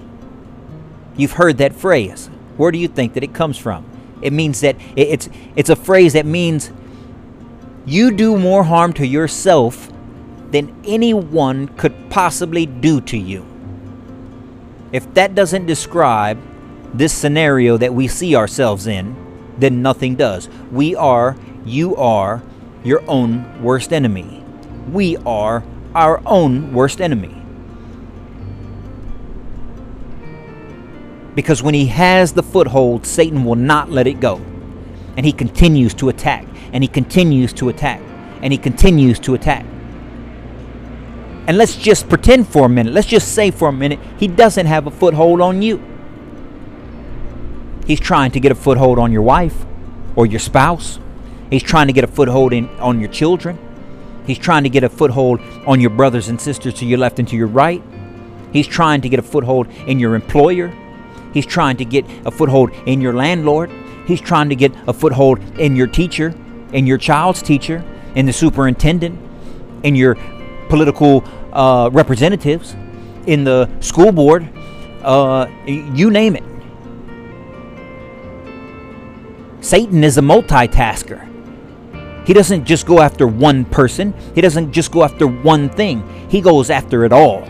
You've 1.17 1.33
heard 1.33 1.59
that 1.59 1.75
phrase. 1.75 2.29
Where 2.57 2.73
do 2.73 2.79
you 2.79 2.89
think 2.89 3.15
that 3.15 3.23
it 3.23 3.35
comes 3.35 3.59
from? 3.59 3.85
It 4.23 4.33
means 4.33 4.61
that 4.61 4.77
it's 4.97 5.29
it's 5.57 5.69
a 5.69 5.77
phrase 5.77 6.15
that 6.15 6.25
means 6.25 6.71
you 7.85 8.12
do 8.12 8.39
more 8.39 8.65
harm 8.65 8.93
to 8.95 9.07
yourself 9.07 9.93
than 10.51 10.75
anyone 10.85 11.69
could 11.69 12.11
possibly 12.11 12.65
do 12.65 13.01
to 13.03 13.19
you. 13.19 13.45
If 14.93 15.12
that 15.15 15.35
doesn't 15.35 15.67
describe 15.67 16.39
this 16.95 17.12
scenario 17.12 17.77
that 17.79 17.95
we 17.95 18.07
see 18.07 18.37
ourselves 18.37 18.87
in, 18.87 19.17
then 19.59 19.83
nothing 19.83 20.15
does. 20.15 20.49
We 20.71 20.95
are, 20.95 21.37
you 21.65 21.97
are, 21.97 22.43
your 22.85 23.03
own 23.09 23.62
worst 23.62 23.93
enemy. 23.93 24.45
We 24.91 25.17
are 25.19 25.65
our 25.95 26.23
own 26.27 26.73
worst 26.73 27.01
enemy. 27.01 27.37
Because 31.35 31.62
when 31.62 31.75
he 31.75 31.87
has 31.87 32.33
the 32.33 32.43
foothold, 32.43 33.07
Satan 33.07 33.45
will 33.45 33.57
not 33.57 33.91
let 33.91 34.07
it 34.07 34.21
go. 34.21 34.37
And 35.17 35.25
he 35.25 35.33
continues 35.33 35.95
to 35.95 36.09
attack, 36.09 36.47
and 36.73 36.83
he 36.83 36.89
continues 36.89 37.53
to 37.55 37.69
attack, 37.69 38.01
and 38.43 38.53
he 38.53 38.59
continues 38.59 39.19
to 39.21 39.35
attack. 39.35 39.65
And 41.47 41.59
let's 41.59 41.77
just 41.77 42.09
pretend 42.09 42.49
for 42.49 42.67
a 42.67 42.69
minute, 42.69 42.93
let's 42.93 43.07
just 43.07 43.35
say 43.35 43.51
for 43.51 43.69
a 43.69 43.73
minute, 43.73 43.99
he 44.17 44.29
doesn't 44.29 44.67
have 44.67 44.87
a 44.87 44.91
foothold 44.91 45.41
on 45.41 45.61
you. 45.61 45.83
He's 47.87 48.01
trying 48.01 48.31
to 48.33 48.41
get 48.41 48.53
a 48.53 48.55
foothold 48.55 48.99
on 48.99 49.11
your 49.12 49.23
wife 49.23 49.67
or 50.15 50.25
your 50.25 50.39
spouse. 50.39 50.99
He's 51.53 51.63
trying 51.63 51.89
to 51.89 51.93
get 51.93 52.03
a 52.03 52.07
foothold 52.07 52.55
in, 52.55 52.67
on 52.81 52.99
your 52.99 53.11
children. 53.11 53.59
He's 54.27 54.39
trying 54.39 54.63
to 54.63 54.71
get 54.71 54.85
a 54.85 54.89
foothold 54.89 55.39
on 55.67 55.83
your 55.83 55.91
brothers 55.91 56.29
and 56.29 56.41
sisters 56.41 56.73
to 56.77 56.87
your 56.87 56.97
left 56.97 57.19
and 57.19 57.29
to 57.29 57.37
your 57.37 57.47
right. 57.47 57.83
He's 58.55 58.67
trying 58.67 59.03
to 59.03 59.11
get 59.11 59.19
a 59.19 59.23
foothold 59.23 59.69
in 59.87 59.99
your 59.99 60.15
employer. 60.15 60.69
He's 61.35 61.45
trying 61.45 61.77
to 61.77 61.85
get 61.85 62.07
a 62.25 62.31
foothold 62.31 62.73
in 62.87 63.03
your 63.03 63.13
landlord. 63.13 63.71
He's 64.07 64.23
trying 64.23 64.49
to 64.49 64.57
get 64.57 64.73
a 64.89 64.95
foothold 64.95 65.41
in 65.59 65.77
your 65.77 65.89
teacher, 65.89 66.35
in 66.73 66.87
your 66.87 66.97
child's 66.97 67.43
teacher, 67.43 67.85
in 68.15 68.25
the 68.25 68.33
superintendent, 68.33 69.21
in 69.83 69.95
your 69.95 70.15
political 70.71 71.23
uh, 71.53 71.91
representatives, 71.93 72.75
in 73.27 73.45
the 73.45 73.69
school 73.81 74.11
board, 74.11 74.49
uh, 75.03 75.49
you 75.67 76.11
name 76.11 76.35
it. 76.35 76.45
Satan 79.63 80.03
is 80.03 80.17
a 80.17 80.23
multitasker. 80.23 81.29
He 82.25 82.33
doesn't 82.33 82.64
just 82.64 82.87
go 82.87 83.00
after 83.00 83.26
one 83.26 83.64
person, 83.64 84.14
he 84.35 84.41
doesn't 84.41 84.73
just 84.73 84.93
go 84.93 85.02
after 85.02 85.26
one 85.26 85.69
thing. 85.69 86.29
He 86.29 86.41
goes 86.41 86.71
after 86.71 87.05
it 87.05 87.12
all. 87.12 87.43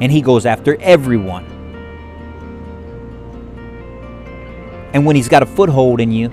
And 0.00 0.10
he 0.10 0.20
goes 0.20 0.46
after 0.46 0.76
everyone. 0.80 1.44
And 4.92 5.06
when 5.06 5.16
he's 5.16 5.28
got 5.28 5.42
a 5.42 5.46
foothold 5.46 6.00
in 6.00 6.10
you 6.12 6.30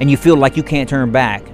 and 0.00 0.10
you 0.10 0.16
feel 0.16 0.36
like 0.36 0.56
you 0.56 0.62
can't 0.62 0.88
turn 0.88 1.12
back, 1.12 1.44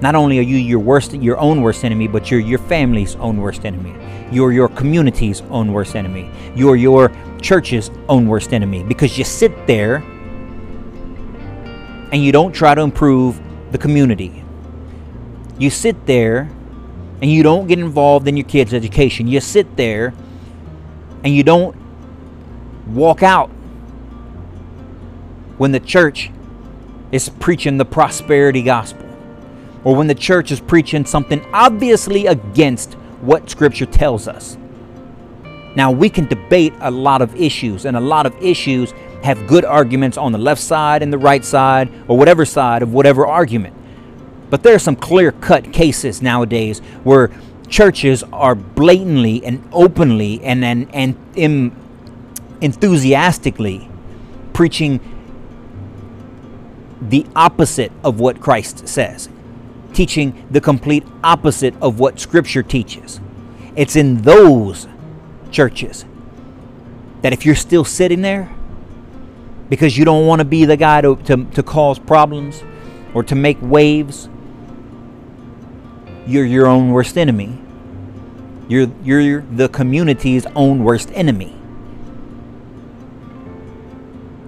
not 0.00 0.16
only 0.16 0.38
are 0.40 0.42
you 0.42 0.56
your 0.56 0.80
worst 0.80 1.12
your 1.12 1.38
own 1.38 1.62
worst 1.62 1.84
enemy, 1.84 2.08
but 2.08 2.28
you're 2.30 2.40
your 2.40 2.58
family's 2.58 3.14
own 3.16 3.36
worst 3.36 3.64
enemy. 3.64 3.94
You're 4.32 4.52
your 4.52 4.68
community's 4.68 5.42
own 5.42 5.72
worst 5.72 5.94
enemy. 5.94 6.28
You're 6.56 6.74
your 6.74 7.12
church's 7.40 7.90
own 8.08 8.26
worst 8.26 8.52
enemy 8.52 8.82
because 8.82 9.16
you 9.16 9.22
sit 9.24 9.66
there 9.68 9.96
and 12.10 12.16
you 12.16 12.32
don't 12.32 12.52
try 12.52 12.74
to 12.74 12.80
improve 12.80 13.40
the 13.72 13.78
community. 13.78 14.44
You 15.58 15.70
sit 15.70 16.06
there 16.06 16.50
and 17.20 17.30
you 17.30 17.42
don't 17.42 17.66
get 17.66 17.78
involved 17.78 18.28
in 18.28 18.36
your 18.36 18.46
kids' 18.46 18.74
education. 18.74 19.26
You 19.26 19.40
sit 19.40 19.76
there 19.76 20.12
and 21.24 21.34
you 21.34 21.42
don't 21.42 21.76
walk 22.88 23.22
out 23.22 23.48
when 25.58 25.72
the 25.72 25.80
church 25.80 26.30
is 27.12 27.28
preaching 27.28 27.76
the 27.76 27.84
prosperity 27.84 28.62
gospel 28.62 29.06
or 29.84 29.94
when 29.94 30.06
the 30.06 30.14
church 30.14 30.50
is 30.50 30.60
preaching 30.60 31.04
something 31.04 31.44
obviously 31.52 32.26
against 32.26 32.94
what 33.20 33.48
scripture 33.48 33.86
tells 33.86 34.26
us. 34.26 34.56
Now, 35.74 35.90
we 35.90 36.10
can 36.10 36.26
debate 36.26 36.74
a 36.80 36.90
lot 36.90 37.22
of 37.22 37.34
issues, 37.34 37.86
and 37.86 37.96
a 37.96 38.00
lot 38.00 38.26
of 38.26 38.34
issues 38.42 38.92
have 39.22 39.46
good 39.46 39.64
arguments 39.64 40.16
on 40.16 40.32
the 40.32 40.38
left 40.38 40.60
side 40.60 41.02
and 41.02 41.12
the 41.12 41.18
right 41.18 41.44
side, 41.44 41.90
or 42.08 42.16
whatever 42.18 42.44
side 42.44 42.82
of 42.82 42.92
whatever 42.92 43.26
argument. 43.26 43.74
But 44.50 44.62
there 44.62 44.74
are 44.74 44.80
some 44.80 44.96
clear 44.96 45.32
cut 45.32 45.72
cases 45.72 46.20
nowadays 46.20 46.80
where 47.04 47.30
churches 47.68 48.22
are 48.32 48.54
blatantly 48.54 49.44
and 49.44 49.66
openly 49.72 50.42
and, 50.42 50.64
and, 50.64 50.94
and, 50.94 51.16
and 51.36 51.74
enthusiastically 52.60 53.88
preaching 54.52 55.00
the 57.00 57.26
opposite 57.34 57.90
of 58.04 58.20
what 58.20 58.40
Christ 58.40 58.86
says, 58.86 59.28
teaching 59.94 60.46
the 60.50 60.60
complete 60.60 61.04
opposite 61.24 61.74
of 61.80 61.98
what 61.98 62.20
Scripture 62.20 62.62
teaches. 62.62 63.20
It's 63.74 63.96
in 63.96 64.22
those 64.22 64.86
churches 65.50 66.04
that 67.22 67.32
if 67.32 67.46
you're 67.46 67.54
still 67.54 67.84
sitting 67.84 68.20
there 68.20 68.54
because 69.72 69.96
you 69.96 70.04
don't 70.04 70.26
want 70.26 70.38
to 70.38 70.44
be 70.44 70.66
the 70.66 70.76
guy 70.76 71.00
to, 71.00 71.16
to, 71.16 71.46
to 71.46 71.62
cause 71.62 71.98
problems 71.98 72.62
or 73.14 73.22
to 73.22 73.34
make 73.34 73.56
waves, 73.62 74.28
you're 76.26 76.44
your 76.44 76.66
own 76.66 76.90
worst 76.90 77.16
enemy. 77.16 77.58
You're, 78.68 78.88
you're 79.02 79.40
the 79.40 79.70
community's 79.70 80.44
own 80.54 80.84
worst 80.84 81.10
enemy. 81.14 81.58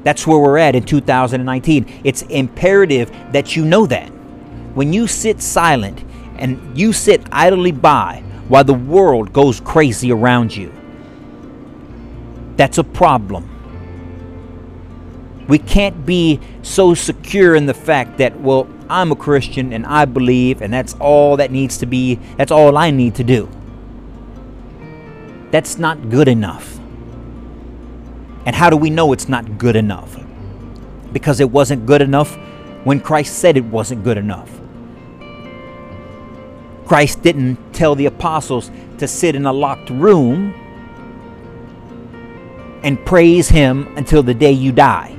That's 0.02 0.26
where 0.26 0.38
we're 0.38 0.58
at 0.58 0.74
in 0.74 0.82
2019. 0.82 2.02
It's 2.04 2.20
imperative 2.20 3.10
that 3.32 3.56
you 3.56 3.64
know 3.64 3.86
that. 3.86 4.08
When 4.74 4.92
you 4.92 5.06
sit 5.06 5.40
silent 5.40 6.04
and 6.36 6.76
you 6.76 6.92
sit 6.92 7.22
idly 7.32 7.72
by 7.72 8.22
while 8.48 8.64
the 8.64 8.74
world 8.74 9.32
goes 9.32 9.58
crazy 9.58 10.12
around 10.12 10.54
you, 10.54 10.70
that's 12.56 12.76
a 12.76 12.84
problem. 12.84 13.53
We 15.46 15.58
can't 15.58 16.06
be 16.06 16.40
so 16.62 16.94
secure 16.94 17.54
in 17.54 17.66
the 17.66 17.74
fact 17.74 18.18
that, 18.18 18.40
well, 18.40 18.66
I'm 18.88 19.12
a 19.12 19.16
Christian 19.16 19.72
and 19.72 19.84
I 19.86 20.04
believe, 20.04 20.62
and 20.62 20.72
that's 20.72 20.94
all 20.94 21.36
that 21.36 21.50
needs 21.50 21.78
to 21.78 21.86
be, 21.86 22.16
that's 22.36 22.50
all 22.50 22.76
I 22.78 22.90
need 22.90 23.14
to 23.16 23.24
do. 23.24 23.48
That's 25.50 25.78
not 25.78 26.10
good 26.10 26.28
enough. 26.28 26.78
And 28.46 28.54
how 28.54 28.70
do 28.70 28.76
we 28.76 28.90
know 28.90 29.12
it's 29.12 29.28
not 29.28 29.58
good 29.58 29.76
enough? 29.76 30.18
Because 31.12 31.40
it 31.40 31.50
wasn't 31.50 31.86
good 31.86 32.02
enough 32.02 32.36
when 32.84 33.00
Christ 33.00 33.38
said 33.38 33.56
it 33.56 33.64
wasn't 33.64 34.04
good 34.04 34.18
enough. 34.18 34.50
Christ 36.86 37.22
didn't 37.22 37.56
tell 37.72 37.94
the 37.94 38.06
apostles 38.06 38.70
to 38.98 39.08
sit 39.08 39.34
in 39.34 39.46
a 39.46 39.52
locked 39.52 39.90
room 39.90 40.52
and 42.82 43.02
praise 43.06 43.48
Him 43.48 43.96
until 43.96 44.22
the 44.22 44.34
day 44.34 44.52
you 44.52 44.70
die. 44.70 45.16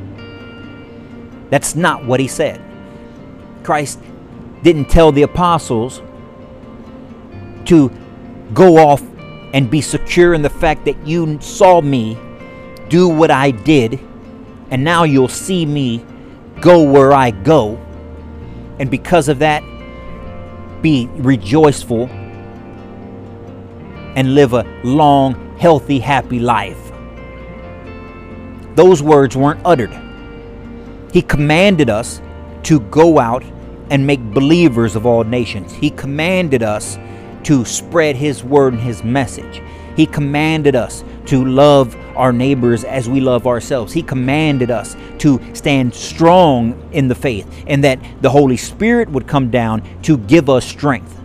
That's 1.49 1.75
not 1.75 2.05
what 2.05 2.19
He 2.19 2.27
said. 2.27 2.62
Christ 3.63 3.99
didn't 4.63 4.89
tell 4.89 5.12
the 5.12 5.23
apostles 5.23 6.01
to 7.65 7.91
go 8.53 8.77
off 8.77 9.01
and 9.53 9.69
be 9.69 9.81
secure 9.81 10.34
in 10.34 10.41
the 10.41 10.49
fact 10.49 10.86
that 10.86 11.08
you 11.08 11.39
saw 11.41 11.81
me 11.81 12.17
do 12.89 13.08
what 13.08 13.31
I 13.31 13.51
did, 13.51 13.99
and 14.69 14.84
now 14.84 15.03
you'll 15.03 15.27
see 15.27 15.65
me 15.65 16.05
go 16.62 16.84
where 16.84 17.13
I 17.13 17.31
go. 17.31 17.75
And 18.79 18.91
because 18.91 19.29
of 19.29 19.39
that, 19.39 19.63
be 20.81 21.08
rejoiceful 21.13 22.08
and 24.15 24.36
live 24.36 24.53
a 24.53 24.63
long, 24.84 25.58
healthy, 25.58 25.99
happy 25.99 26.39
life. 26.39 26.91
Those 28.75 29.01
words 29.01 29.36
weren't 29.38 29.62
uttered. 29.65 30.04
He 31.15 31.21
commanded 31.21 31.89
us 31.89 32.21
to 32.63 32.82
go 32.82 33.19
out 33.19 33.41
and 33.89 34.06
make 34.06 34.19
believers 34.34 34.97
of 34.97 35.06
all 35.06 35.23
nations. 35.23 35.71
He 35.71 35.89
commanded 35.89 36.62
us 36.62 36.97
to 37.43 37.63
spread 37.63 38.17
His 38.17 38.43
word 38.43 38.73
and 38.73 38.82
His 38.82 39.01
message. 39.01 39.62
He 39.95 40.08
commanded 40.08 40.75
us 40.75 41.06
to 41.28 41.45
love 41.45 41.95
our 42.17 42.34
neighbors 42.34 42.84
as 42.84 43.08
we 43.08 43.21
love 43.21 43.47
ourselves. 43.47 43.93
He 43.93 44.04
commanded 44.04 44.69
us 44.69 44.97
to 45.19 45.39
stand 45.54 45.93
strong 45.93 46.89
in 46.91 47.08
the 47.08 47.15
faith 47.15 47.63
and 47.65 47.82
that 47.86 48.01
the 48.21 48.30
Holy 48.30 48.58
Spirit 48.58 49.08
would 49.08 49.25
come 49.25 49.49
down 49.49 49.84
to 50.01 50.17
give 50.17 50.49
us 50.49 50.67
strength. 50.67 51.17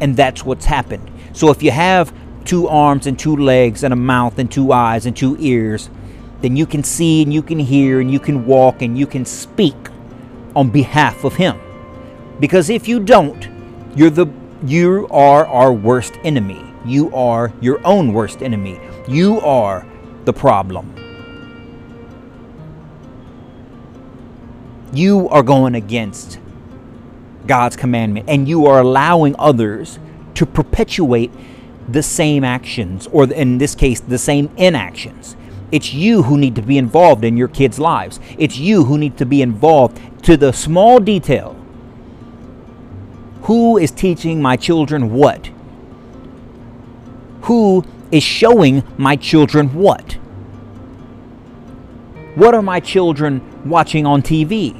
And 0.00 0.16
that's 0.16 0.46
what's 0.46 0.64
happened. 0.64 1.10
So 1.34 1.50
if 1.50 1.62
you 1.62 1.72
have 1.72 2.14
two 2.46 2.68
arms 2.68 3.06
and 3.06 3.18
two 3.18 3.36
legs 3.36 3.84
and 3.84 3.92
a 3.92 3.96
mouth 3.96 4.38
and 4.38 4.50
two 4.50 4.72
eyes 4.72 5.04
and 5.04 5.14
two 5.14 5.36
ears, 5.38 5.90
then 6.40 6.56
you 6.56 6.66
can 6.66 6.82
see 6.84 7.22
and 7.22 7.32
you 7.32 7.42
can 7.42 7.58
hear 7.58 8.00
and 8.00 8.10
you 8.10 8.20
can 8.20 8.46
walk 8.46 8.82
and 8.82 8.98
you 8.98 9.06
can 9.06 9.24
speak 9.24 9.76
on 10.54 10.70
behalf 10.70 11.24
of 11.24 11.36
him. 11.36 11.58
Because 12.40 12.70
if 12.70 12.86
you 12.86 13.00
don't, 13.00 13.48
you're 13.96 14.10
the 14.10 14.26
you 14.64 15.06
are 15.10 15.46
our 15.46 15.72
worst 15.72 16.14
enemy. 16.24 16.64
You 16.84 17.14
are 17.14 17.52
your 17.60 17.80
own 17.86 18.12
worst 18.12 18.42
enemy. 18.42 18.80
You 19.06 19.40
are 19.40 19.86
the 20.24 20.32
problem. 20.32 20.94
You 24.92 25.28
are 25.28 25.42
going 25.42 25.74
against 25.74 26.40
God's 27.46 27.76
commandment 27.76 28.28
and 28.28 28.48
you 28.48 28.66
are 28.66 28.80
allowing 28.80 29.36
others 29.38 29.98
to 30.34 30.46
perpetuate 30.46 31.30
the 31.88 32.02
same 32.02 32.44
actions, 32.44 33.08
or 33.10 33.32
in 33.32 33.58
this 33.58 33.74
case, 33.74 34.00
the 34.00 34.18
same 34.18 34.50
inactions. 34.56 35.36
It's 35.70 35.92
you 35.92 36.22
who 36.22 36.38
need 36.38 36.54
to 36.56 36.62
be 36.62 36.78
involved 36.78 37.24
in 37.24 37.36
your 37.36 37.48
kids' 37.48 37.78
lives. 37.78 38.20
It's 38.38 38.56
you 38.56 38.84
who 38.84 38.96
need 38.96 39.16
to 39.18 39.26
be 39.26 39.42
involved 39.42 40.00
to 40.24 40.36
the 40.36 40.52
small 40.52 40.98
detail. 40.98 41.54
Who 43.42 43.76
is 43.76 43.90
teaching 43.90 44.40
my 44.40 44.56
children 44.56 45.12
what? 45.12 45.50
Who 47.42 47.84
is 48.10 48.22
showing 48.22 48.82
my 48.96 49.16
children 49.16 49.74
what? 49.74 50.14
What 52.34 52.54
are 52.54 52.62
my 52.62 52.80
children 52.80 53.68
watching 53.68 54.06
on 54.06 54.22
TV? 54.22 54.74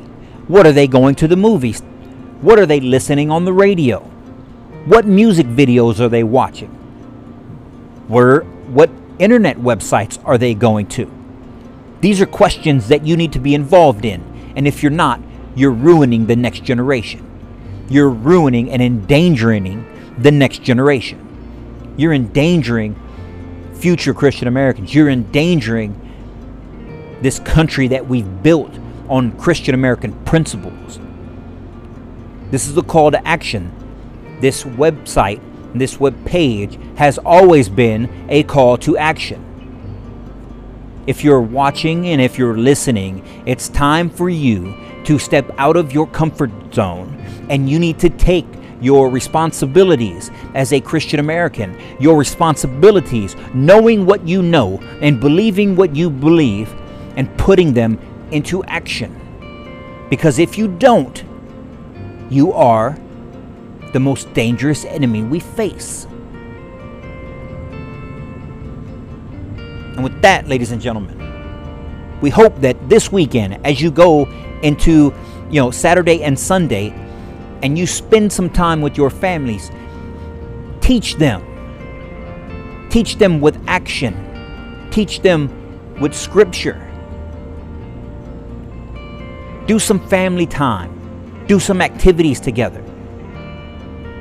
What 0.49 0.67
are 0.67 0.73
they 0.73 0.87
going 0.87 1.15
to 1.17 1.29
the 1.29 1.37
movies? 1.37 1.81
What 2.41 2.59
are 2.59 2.67
they 2.67 2.81
listening 2.81 3.31
on 3.31 3.45
the 3.45 3.53
radio? 3.53 4.01
What 4.87 5.07
music 5.07 5.47
videos 5.47 6.01
are 6.01 6.09
they 6.09 6.23
watching? 6.25 6.71
Where, 8.07 8.41
what 8.41 8.91
internet 9.19 9.57
websites 9.59 10.19
are 10.25 10.39
they 10.39 10.55
going 10.55 10.87
to? 10.89 11.13
These 12.01 12.21
are 12.21 12.27
questions 12.27 12.89
that 12.89 13.05
you 13.05 13.17
need 13.17 13.33
to 13.33 13.41
be 13.41 13.55
involved 13.55 14.05
in. 14.05 14.53
And 14.57 14.67
if 14.67 14.83
you're 14.83 14.91
not, 14.91 15.21
you're 15.55 15.73
ruining 15.73 16.27
the 16.27 16.37
next 16.37 16.63
generation. 16.65 17.25
You're 17.89 18.11
ruining 18.11 18.71
and 18.71 18.81
endangering 18.83 20.15
the 20.19 20.31
next 20.31 20.63
generation. 20.63 21.95
You're 21.97 22.13
endangering 22.13 22.97
future 23.75 24.15
Christian 24.15 24.47
Americans. 24.49 24.95
You're 24.95 25.09
endangering 25.09 25.99
this 27.23 27.39
country 27.41 27.89
that 27.89 28.07
we've 28.07 28.43
built 28.43 28.79
on 29.09 29.37
Christian 29.39 29.75
American 29.75 30.13
principles. 30.25 31.01
This 32.51 32.67
is 32.67 32.75
the 32.75 32.83
call 32.83 33.11
to 33.11 33.27
action. 33.27 33.73
This 34.41 34.63
website, 34.65 35.41
this 35.75 36.01
web 36.01 36.25
page 36.25 36.79
has 36.97 37.19
always 37.19 37.69
been 37.69 38.27
a 38.29 38.43
call 38.43 38.77
to 38.79 38.97
action. 38.97 39.45
If 41.07 41.25
you're 41.25 41.41
watching 41.41 42.09
and 42.09 42.21
if 42.21 42.39
you're 42.39 42.59
listening, 42.59 43.25
it's 43.47 43.69
time 43.69 44.11
for 44.11 44.29
you 44.29 44.75
to 45.05 45.19
step 45.19 45.51
out 45.57 45.77
of 45.77 45.93
your 45.93 46.07
comfort 46.07 46.51
zone 46.75 47.17
and 47.49 47.69
you 47.69 47.79
need 47.79 47.99
to 48.01 48.11
take 48.11 48.47
your 48.81 49.09
responsibilities 49.09 50.31
as 50.55 50.73
a 50.73 50.81
Christian 50.81 51.19
American, 51.21 51.79
your 51.99 52.17
responsibilities, 52.17 53.37
knowing 53.55 54.07
what 54.07 54.27
you 54.27 54.43
know 54.43 54.79
and 55.01 55.21
believing 55.21 55.75
what 55.77 55.97
you 55.97 56.11
believe 56.11 56.73
and 57.17 57.37
putting 57.39 57.73
them 57.73 57.99
into 58.31 58.63
action. 58.65 59.15
Because 60.11 60.39
if 60.39 60.57
you 60.57 60.69
don't, 60.69 61.25
you 62.31 62.53
are 62.53 62.99
the 63.93 64.01
most 64.01 64.33
dangerous 64.35 64.85
enemy 64.85 65.23
we 65.23 65.41
face. 65.41 66.07
And 69.95 70.05
with 70.05 70.21
that, 70.23 70.47
ladies 70.47 70.71
and 70.71 70.81
gentlemen, 70.81 71.17
we 72.21 72.31
hope 72.31 72.61
that 72.61 72.89
this 72.89 73.11
weekend, 73.11 73.65
as 73.67 73.81
you 73.81 73.91
go 73.91 74.27
into, 74.63 75.13
you 75.51 75.61
know, 75.61 75.71
Saturday 75.71 76.23
and 76.23 76.39
Sunday, 76.39 76.91
and 77.63 77.77
you 77.79 77.87
spend 77.87 78.33
some 78.33 78.49
time 78.51 78.81
with 78.81 78.97
your 78.97 79.11
families, 79.11 79.71
teach 80.81 81.17
them. 81.17 81.45
Teach 82.91 83.17
them 83.17 83.41
with 83.41 83.61
action. 83.67 84.89
Teach 84.91 85.21
them 85.21 85.51
with 86.01 86.15
scripture. 86.15 86.85
Do 89.67 89.79
some 89.79 90.07
family 90.09 90.47
time. 90.47 91.45
Do 91.47 91.59
some 91.59 91.83
activities 91.83 92.41
together. 92.41 92.83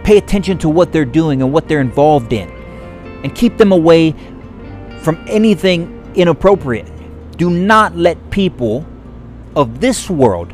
Pay 0.07 0.17
attention 0.17 0.57
to 0.59 0.69
what 0.69 0.93
they're 0.93 1.03
doing 1.03 1.41
and 1.41 1.51
what 1.51 1.67
they're 1.67 1.81
involved 1.81 2.31
in. 2.31 2.49
And 3.25 3.35
keep 3.35 3.57
them 3.57 3.73
away 3.73 4.15
from 5.01 5.21
anything 5.27 6.13
inappropriate. 6.15 6.89
Do 7.35 7.49
not 7.49 7.97
let 7.97 8.31
people 8.31 8.85
of 9.53 9.81
this 9.81 10.09
world, 10.09 10.53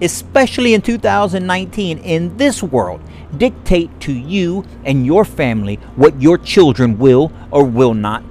especially 0.00 0.72
in 0.72 0.80
2019, 0.80 1.98
in 1.98 2.34
this 2.38 2.62
world, 2.62 3.02
dictate 3.36 3.90
to 4.00 4.12
you 4.14 4.64
and 4.86 5.04
your 5.04 5.26
family 5.26 5.74
what 5.96 6.22
your 6.22 6.38
children 6.38 6.96
will 6.96 7.30
or 7.50 7.62
will 7.62 7.92
not 7.92 8.24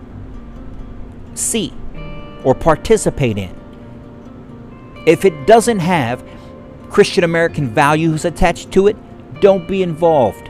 see 1.36 1.72
or 2.44 2.56
participate 2.56 3.38
in. 3.38 3.56
If 5.06 5.24
it 5.24 5.46
doesn't 5.46 5.82
have 5.82 6.26
Christian 6.90 7.24
American 7.24 7.70
values 7.70 8.26
attached 8.26 8.72
to 8.72 8.88
it, 8.88 8.98
don't 9.40 9.68
be 9.68 9.84
involved. 9.84 10.50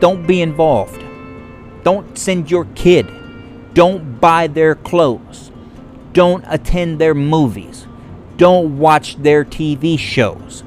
Don't 0.00 0.26
be 0.26 0.40
involved. 0.40 1.04
Don't 1.84 2.18
send 2.18 2.50
your 2.50 2.64
kid. 2.74 3.06
Don't 3.74 4.18
buy 4.18 4.46
their 4.46 4.74
clothes. 4.74 5.50
Don't 6.14 6.44
attend 6.48 6.98
their 6.98 7.14
movies. 7.14 7.86
Don't 8.38 8.78
watch 8.78 9.16
their 9.16 9.44
TV 9.44 9.98
shows. 9.98 10.62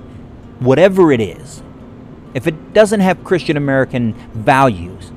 Whatever 0.60 1.12
it 1.12 1.19
is. 1.19 1.63
If 2.36 2.46
it 2.48 2.74
doesn't 2.74 3.00
have 3.00 3.24
Christian 3.24 3.58
American 3.58 4.13
values, 4.34 5.12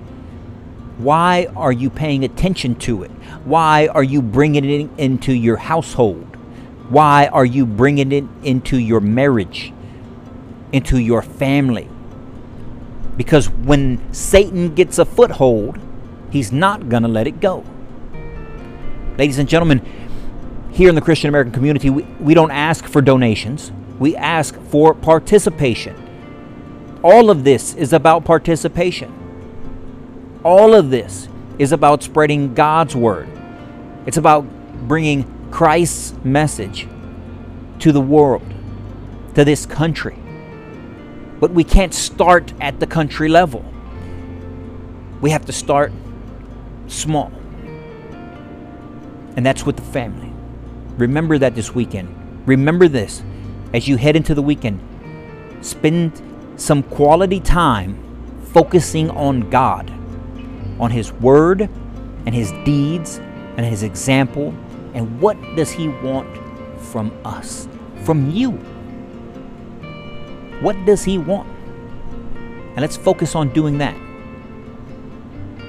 why 0.99 1.49
are 1.55 1.73
you 1.73 1.91
paying 1.91 2.25
attention 2.25 2.75
to 2.77 3.03
it? 3.03 3.11
Why 3.45 3.87
are 3.89 4.03
you 4.03 4.23
bringing 4.23 4.65
it 4.65 4.91
into 4.97 5.33
your 5.33 5.59
household? 5.59 6.25
Why 6.89 7.27
are 7.27 7.45
you 7.45 7.67
bringing 7.67 8.13
it 8.13 8.25
into 8.43 8.79
your 8.79 9.01
marriage, 9.01 9.75
into 10.73 10.99
your 10.99 11.21
family? 11.21 11.89
Because 13.17 13.49
when 13.49 14.13
Satan 14.13 14.75
gets 14.75 14.99
a 14.99 15.05
foothold, 15.05 15.79
he's 16.31 16.53
not 16.53 16.89
going 16.89 17.03
to 17.03 17.09
let 17.09 17.27
it 17.27 17.41
go. 17.41 17.65
Ladies 19.17 19.39
and 19.39 19.49
gentlemen, 19.49 19.81
here 20.71 20.91
in 20.91 20.95
the 20.95 21.01
Christian 21.01 21.29
American 21.29 21.53
community, 21.53 21.89
we, 21.89 22.03
we 22.21 22.35
don't 22.35 22.51
ask 22.51 22.85
for 22.85 23.01
donations, 23.01 23.73
we 23.99 24.15
ask 24.15 24.61
for 24.65 24.93
participation. 24.93 26.03
All 27.03 27.31
of 27.31 27.45
this 27.45 27.75
is 27.75 27.93
about 27.93 28.25
participation. 28.25 29.13
All 30.45 30.75
of 30.75 30.91
this 30.91 31.29
is 31.59 31.73
about 31.73 32.03
spreading 32.03 32.53
God's 32.53 32.95
word. 32.95 33.29
It's 34.05 34.19
about 34.19 34.45
bringing 34.87 35.25
Christ's 35.51 36.13
message 36.25 36.87
to 37.79 37.93
the 37.93 38.01
world, 38.01 38.47
to 39.35 39.45
this 39.45 39.65
country. 39.65 40.19
But 41.41 41.51
we 41.51 41.65
can't 41.65 41.93
start 41.93 42.53
at 42.61 42.81
the 42.81 42.87
country 42.87 43.29
level. 43.29 43.65
We 45.21 45.31
have 45.31 45.45
to 45.47 45.53
start 45.53 45.93
small. 46.87 47.33
And 49.37 49.45
that's 49.45 49.67
with 49.67 49.77
the 49.77 49.83
family. 49.83 50.33
Remember 50.97 51.39
that 51.39 51.55
this 51.55 51.75
weekend. 51.75 52.09
Remember 52.47 52.89
this 52.89 53.23
as 53.75 53.87
you 53.87 53.97
head 53.97 54.17
into 54.17 54.35
the 54.35 54.43
weekend. 54.43 54.81
Spend 55.61 56.23
some 56.57 56.83
quality 56.83 57.41
time 57.41 58.03
focusing 58.53 59.11
on 59.11 59.51
God, 59.51 59.91
on 60.81 60.91
His 60.91 61.13
Word 61.13 61.63
and 61.63 62.35
His 62.35 62.51
deeds 62.65 63.19
and 63.57 63.67
His 63.67 63.83
example 63.83 64.55
and 64.97 65.21
what 65.21 65.37
does 65.57 65.71
He 65.71 65.89
want 65.89 66.27
from 66.79 67.13
us? 67.23 67.69
From 68.05 68.31
you? 68.31 68.59
What 70.61 70.85
does 70.85 71.05
He 71.05 71.19
want? 71.19 71.49
And 72.77 72.81
let's 72.81 72.97
focus 72.97 73.35
on 73.35 73.51
doing 73.51 73.79
that. 73.79 73.97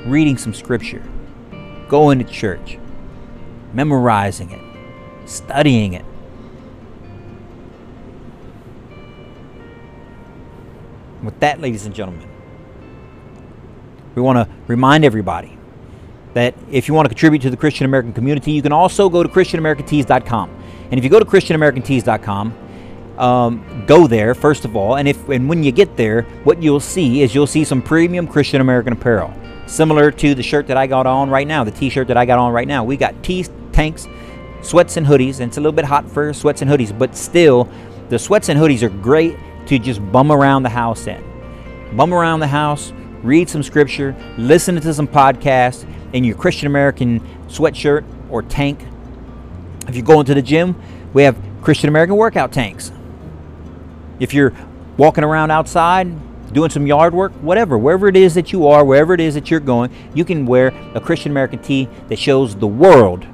Reading 0.06 0.38
some 0.38 0.54
scripture, 0.54 1.04
going 1.90 2.20
to 2.20 2.26
church, 2.26 2.78
memorizing 3.74 4.52
it, 4.52 5.30
studying 5.30 5.94
it. 5.94 6.06
With 11.24 11.40
that, 11.40 11.60
ladies 11.60 11.86
and 11.86 11.94
gentlemen, 11.94 12.30
we 14.16 14.22
want 14.22 14.38
to 14.38 14.54
remind 14.68 15.04
everybody 15.04 15.58
that 16.34 16.56
if 16.70 16.88
you 16.88 16.94
want 16.94 17.06
to 17.06 17.10
contribute 17.10 17.42
to 17.42 17.50
the 17.50 17.58
Christian 17.58 17.86
American 17.86 18.14
community, 18.14 18.52
you 18.52 18.62
can 18.62 18.72
also 18.72 19.10
go 19.10 19.24
to 19.24 19.30
ChristianAmericanTees.com. 19.30 20.50
And 20.92 20.98
if 20.98 21.04
you 21.04 21.10
go 21.10 21.20
to 21.20 21.26
ChristianAmericanTees.com, 21.26 22.67
um, 23.18 23.86
go 23.88 24.08
there 24.08 24.36
first 24.36 24.66
of 24.66 24.76
all, 24.76 24.96
and 24.96 25.08
if 25.08 25.30
and 25.30 25.50
when 25.50 25.64
you 25.64 25.72
get 25.72 25.96
there, 25.98 26.24
what 26.44 26.62
you'll 26.62 26.80
see 26.80 27.22
is 27.22 27.34
you'll 27.34 27.48
see 27.48 27.64
some 27.64 27.82
premium 27.82 28.28
Christian 28.28 28.62
American 28.62 28.94
apparel, 28.94 29.34
similar 29.66 30.12
to 30.12 30.36
the 30.36 30.44
shirt 30.44 30.68
that 30.68 30.78
I 30.78 30.88
got 30.88 31.06
on 31.06 31.30
right 31.30 31.48
now, 31.48 31.64
the 31.64 31.72
T-shirt 31.72 32.08
that 32.08 32.18
I 32.18 32.26
got 32.26 32.40
on 32.40 32.54
right 32.54 32.68
now. 32.68 32.84
We 32.84 32.98
got 32.98 33.24
tees, 33.24 33.50
tanks, 33.72 34.08
sweats, 34.62 34.98
and 34.98 35.06
hoodies, 35.06 35.40
and 35.40 35.50
it's 35.50 35.58
a 35.58 35.62
little 35.62 35.72
bit 35.72 35.86
hot 35.86 36.10
for 36.10 36.34
sweats 36.34 36.62
and 36.62 36.70
hoodies, 36.70 36.98
but 36.98 37.16
still, 37.16 37.70
the 38.10 38.20
sweats 38.20 38.50
and 38.50 38.60
hoodies 38.60 38.84
are 38.84 38.90
great 38.90 39.38
to 39.68 39.80
just 39.80 40.00
bum 40.12 40.32
around 40.32 40.64
the 40.64 40.70
house 40.70 41.08
in. 41.08 41.24
Bum 41.96 42.14
around 42.14 42.40
the 42.40 42.48
house, 42.48 42.94
read 43.24 43.50
some 43.50 43.64
scripture, 43.64 44.16
listen 44.38 44.80
to 44.80 44.94
some 44.94 45.08
podcasts, 45.08 45.86
in 46.14 46.24
your 46.24 46.36
Christian 46.36 46.68
American 46.68 47.20
sweatshirt 47.48 48.04
or 48.30 48.42
tank. 48.42 48.80
If 49.88 49.96
you 49.96 50.02
go 50.02 50.20
into 50.20 50.34
the 50.34 50.42
gym, 50.42 50.76
we 51.14 51.24
have 51.24 51.38
Christian 51.62 51.90
American 51.90 52.16
workout 52.16 52.52
tanks. 52.52 52.92
If 54.20 54.34
you're 54.34 54.54
walking 54.98 55.24
around 55.24 55.52
outside, 55.52 56.08
doing 56.54 56.70
some 56.70 56.88
yard 56.88 57.14
work, 57.14 57.32
whatever, 57.34 57.78
wherever 57.78 58.08
it 58.08 58.16
is 58.16 58.36
that 58.36 58.52
you 58.52 58.68
are, 58.68 58.84
wherever 58.84 59.14
it 59.14 59.20
is 59.20 59.36
that 59.36 59.52
you're 59.52 59.60
going, 59.60 59.92
you 60.14 60.26
can 60.26 60.46
wear 60.46 60.68
a 60.96 61.02
Christian 61.02 61.32
American 61.32 61.60
tee 61.60 61.88
that 62.08 62.18
shows 62.18 62.56
the 62.56 62.68
world 62.68 63.26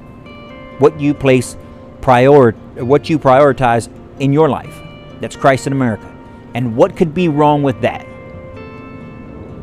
what 0.80 1.00
you 1.00 1.14
place 1.14 1.56
prior 2.02 2.52
what 2.52 3.10
you 3.10 3.18
prioritize 3.18 3.90
in 4.20 4.34
your 4.34 4.50
life. 4.50 4.76
That's 5.22 5.36
Christ 5.36 5.68
in 5.68 5.74
America. 5.74 6.10
And 6.54 6.76
what 6.76 6.98
could 6.98 7.14
be 7.14 7.30
wrong 7.30 7.64
with 7.64 7.82
that? 7.82 8.04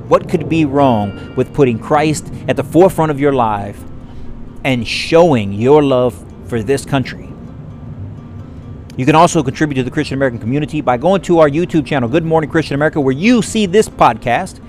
What 0.08 0.28
could 0.28 0.48
be 0.48 0.64
wrong 0.64 1.34
with 1.36 1.52
putting 1.52 1.78
Christ 1.78 2.32
at 2.48 2.56
the 2.56 2.64
forefront 2.64 3.10
of 3.10 3.20
your 3.20 3.32
life 3.32 3.80
and 4.64 4.86
showing 4.86 5.52
your 5.52 5.82
love 5.82 6.24
for 6.46 6.62
this 6.62 6.84
country. 6.84 7.29
You 9.00 9.06
can 9.06 9.14
also 9.14 9.42
contribute 9.42 9.76
to 9.76 9.82
the 9.82 9.90
Christian 9.90 10.18
American 10.18 10.38
community 10.38 10.82
by 10.82 10.98
going 10.98 11.22
to 11.22 11.38
our 11.38 11.48
YouTube 11.48 11.86
channel, 11.86 12.06
Good 12.06 12.22
Morning 12.22 12.50
Christian 12.50 12.74
America, 12.74 13.00
where 13.00 13.14
you 13.14 13.40
see 13.40 13.64
this 13.64 13.88
podcast. 13.88 14.60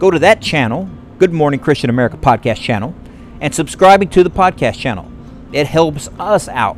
Go 0.00 0.10
to 0.10 0.18
that 0.18 0.42
channel, 0.42 0.90
Good 1.18 1.32
Morning 1.32 1.60
Christian 1.60 1.88
America 1.88 2.16
podcast 2.16 2.56
channel, 2.56 2.96
and 3.40 3.54
subscribing 3.54 4.08
to 4.08 4.24
the 4.24 4.28
podcast 4.28 4.76
channel. 4.80 5.08
It 5.52 5.68
helps 5.68 6.08
us 6.18 6.48
out. 6.48 6.76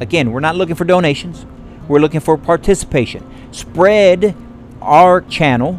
Again, 0.00 0.32
we're 0.32 0.40
not 0.40 0.56
looking 0.56 0.76
for 0.76 0.86
donations, 0.86 1.44
we're 1.88 1.98
looking 1.98 2.20
for 2.20 2.38
participation. 2.38 3.52
Spread 3.52 4.34
our 4.80 5.20
channel 5.20 5.78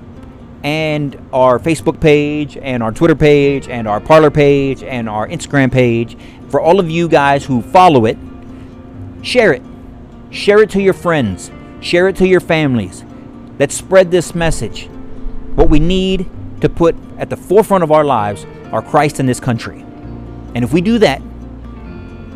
and 0.62 1.18
our 1.34 1.58
Facebook 1.58 2.00
page 2.00 2.56
and 2.56 2.84
our 2.84 2.92
Twitter 2.92 3.16
page 3.16 3.68
and 3.68 3.88
our 3.88 4.00
Parler 4.00 4.30
page 4.30 4.84
and 4.84 5.10
our 5.10 5.28
Instagram 5.28 5.72
page. 5.72 6.16
For 6.50 6.62
all 6.62 6.80
of 6.80 6.88
you 6.88 7.08
guys 7.08 7.44
who 7.44 7.64
follow 7.64 8.06
it, 8.06 8.20
share 9.24 9.52
it. 9.52 9.64
Share 10.30 10.62
it 10.62 10.70
to 10.72 10.82
your 10.82 10.94
friends. 10.94 11.52
Share 11.82 12.08
it 12.08 12.16
to 12.18 12.28
your 12.28 12.40
families. 12.40 13.04
Let's 13.60 13.76
spread 13.76 14.12
this 14.12 14.36
message. 14.36 14.88
What 15.56 15.70
we 15.70 15.80
need 15.80 16.30
to 16.62 16.70
put 16.70 16.96
at 17.18 17.30
the 17.30 17.38
forefront 17.38 17.84
of 17.84 17.92
our 17.92 18.04
lives 18.04 18.46
are 18.72 18.82
Christ 18.82 19.20
in 19.20 19.26
this 19.26 19.40
country. 19.40 19.82
And 20.54 20.64
if 20.64 20.74
we 20.74 20.82
do 20.82 20.98
that, 21.00 21.22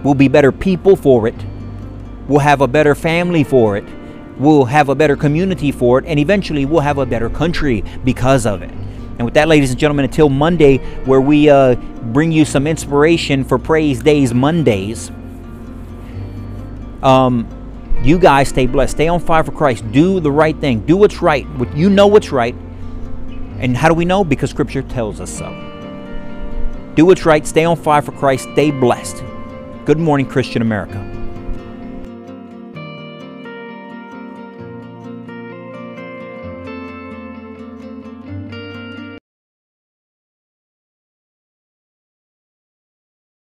we'll 0.04 0.13
be 0.13 0.28
better 0.28 0.52
people 0.52 0.95
for 0.95 1.28
it. 1.28 1.36
We'll 2.28 2.39
have 2.39 2.62
a 2.62 2.67
better 2.67 2.95
family 2.95 3.43
for 3.43 3.75
it 3.75 3.86
we'll 4.39 4.65
have 4.65 4.89
a 4.89 4.95
better 4.95 5.15
community 5.15 5.71
for 5.71 5.99
it, 5.99 6.06
and 6.08 6.17
eventually 6.17 6.65
we'll 6.65 6.80
have 6.80 6.97
a 6.97 7.06
better 7.06 7.30
country 7.30 7.84
because 8.04 8.45
of 8.45 8.62
it. 8.62 8.71
And 8.71 9.25
with 9.25 9.34
that, 9.34 9.49
ladies 9.49 9.69
and 9.69 9.80
gentlemen, 9.80 10.06
until 10.06 10.30
Monday, 10.30 10.78
where 11.04 11.19
we 11.19 11.49
uh, 11.49 11.75
bring 11.75 12.32
you 12.32 12.45
some 12.45 12.65
inspiration 12.65 13.43
for 13.43 13.60
Praise 13.60 14.02
Days 14.02 14.34
Mondays, 14.34 15.12
um, 17.04 17.47
you 18.02 18.18
guys 18.18 18.50
stay 18.50 18.66
blessed. 18.66 18.92
Stay 18.92 19.08
on 19.08 19.20
fire 19.20 19.44
for 19.44 19.52
Christ. 19.52 19.90
Do 19.92 20.20
the 20.20 20.32
right 20.32 20.58
thing. 20.60 20.82
Do 20.86 20.96
what's 20.98 21.22
right. 21.22 21.46
You 21.76 21.90
know 21.90 22.08
what's 22.08 22.32
right. 22.32 22.56
And 23.60 23.76
how 23.76 23.90
do 23.90 23.94
we 23.94 24.06
know? 24.06 24.24
Because 24.24 24.50
Scripture 24.50 24.82
tells 24.82 25.20
us 25.20 25.30
so. 25.30 25.50
Do 26.96 27.06
what's 27.06 27.26
right. 27.26 27.46
Stay 27.46 27.66
on 27.66 27.76
fire 27.76 28.02
for 28.02 28.14
Christ. 28.14 28.48
Stay 28.54 28.72
blessed. 28.72 29.24
Good 29.86 30.00
morning, 30.00 30.28
Christian 30.28 30.62
America. 30.62 31.09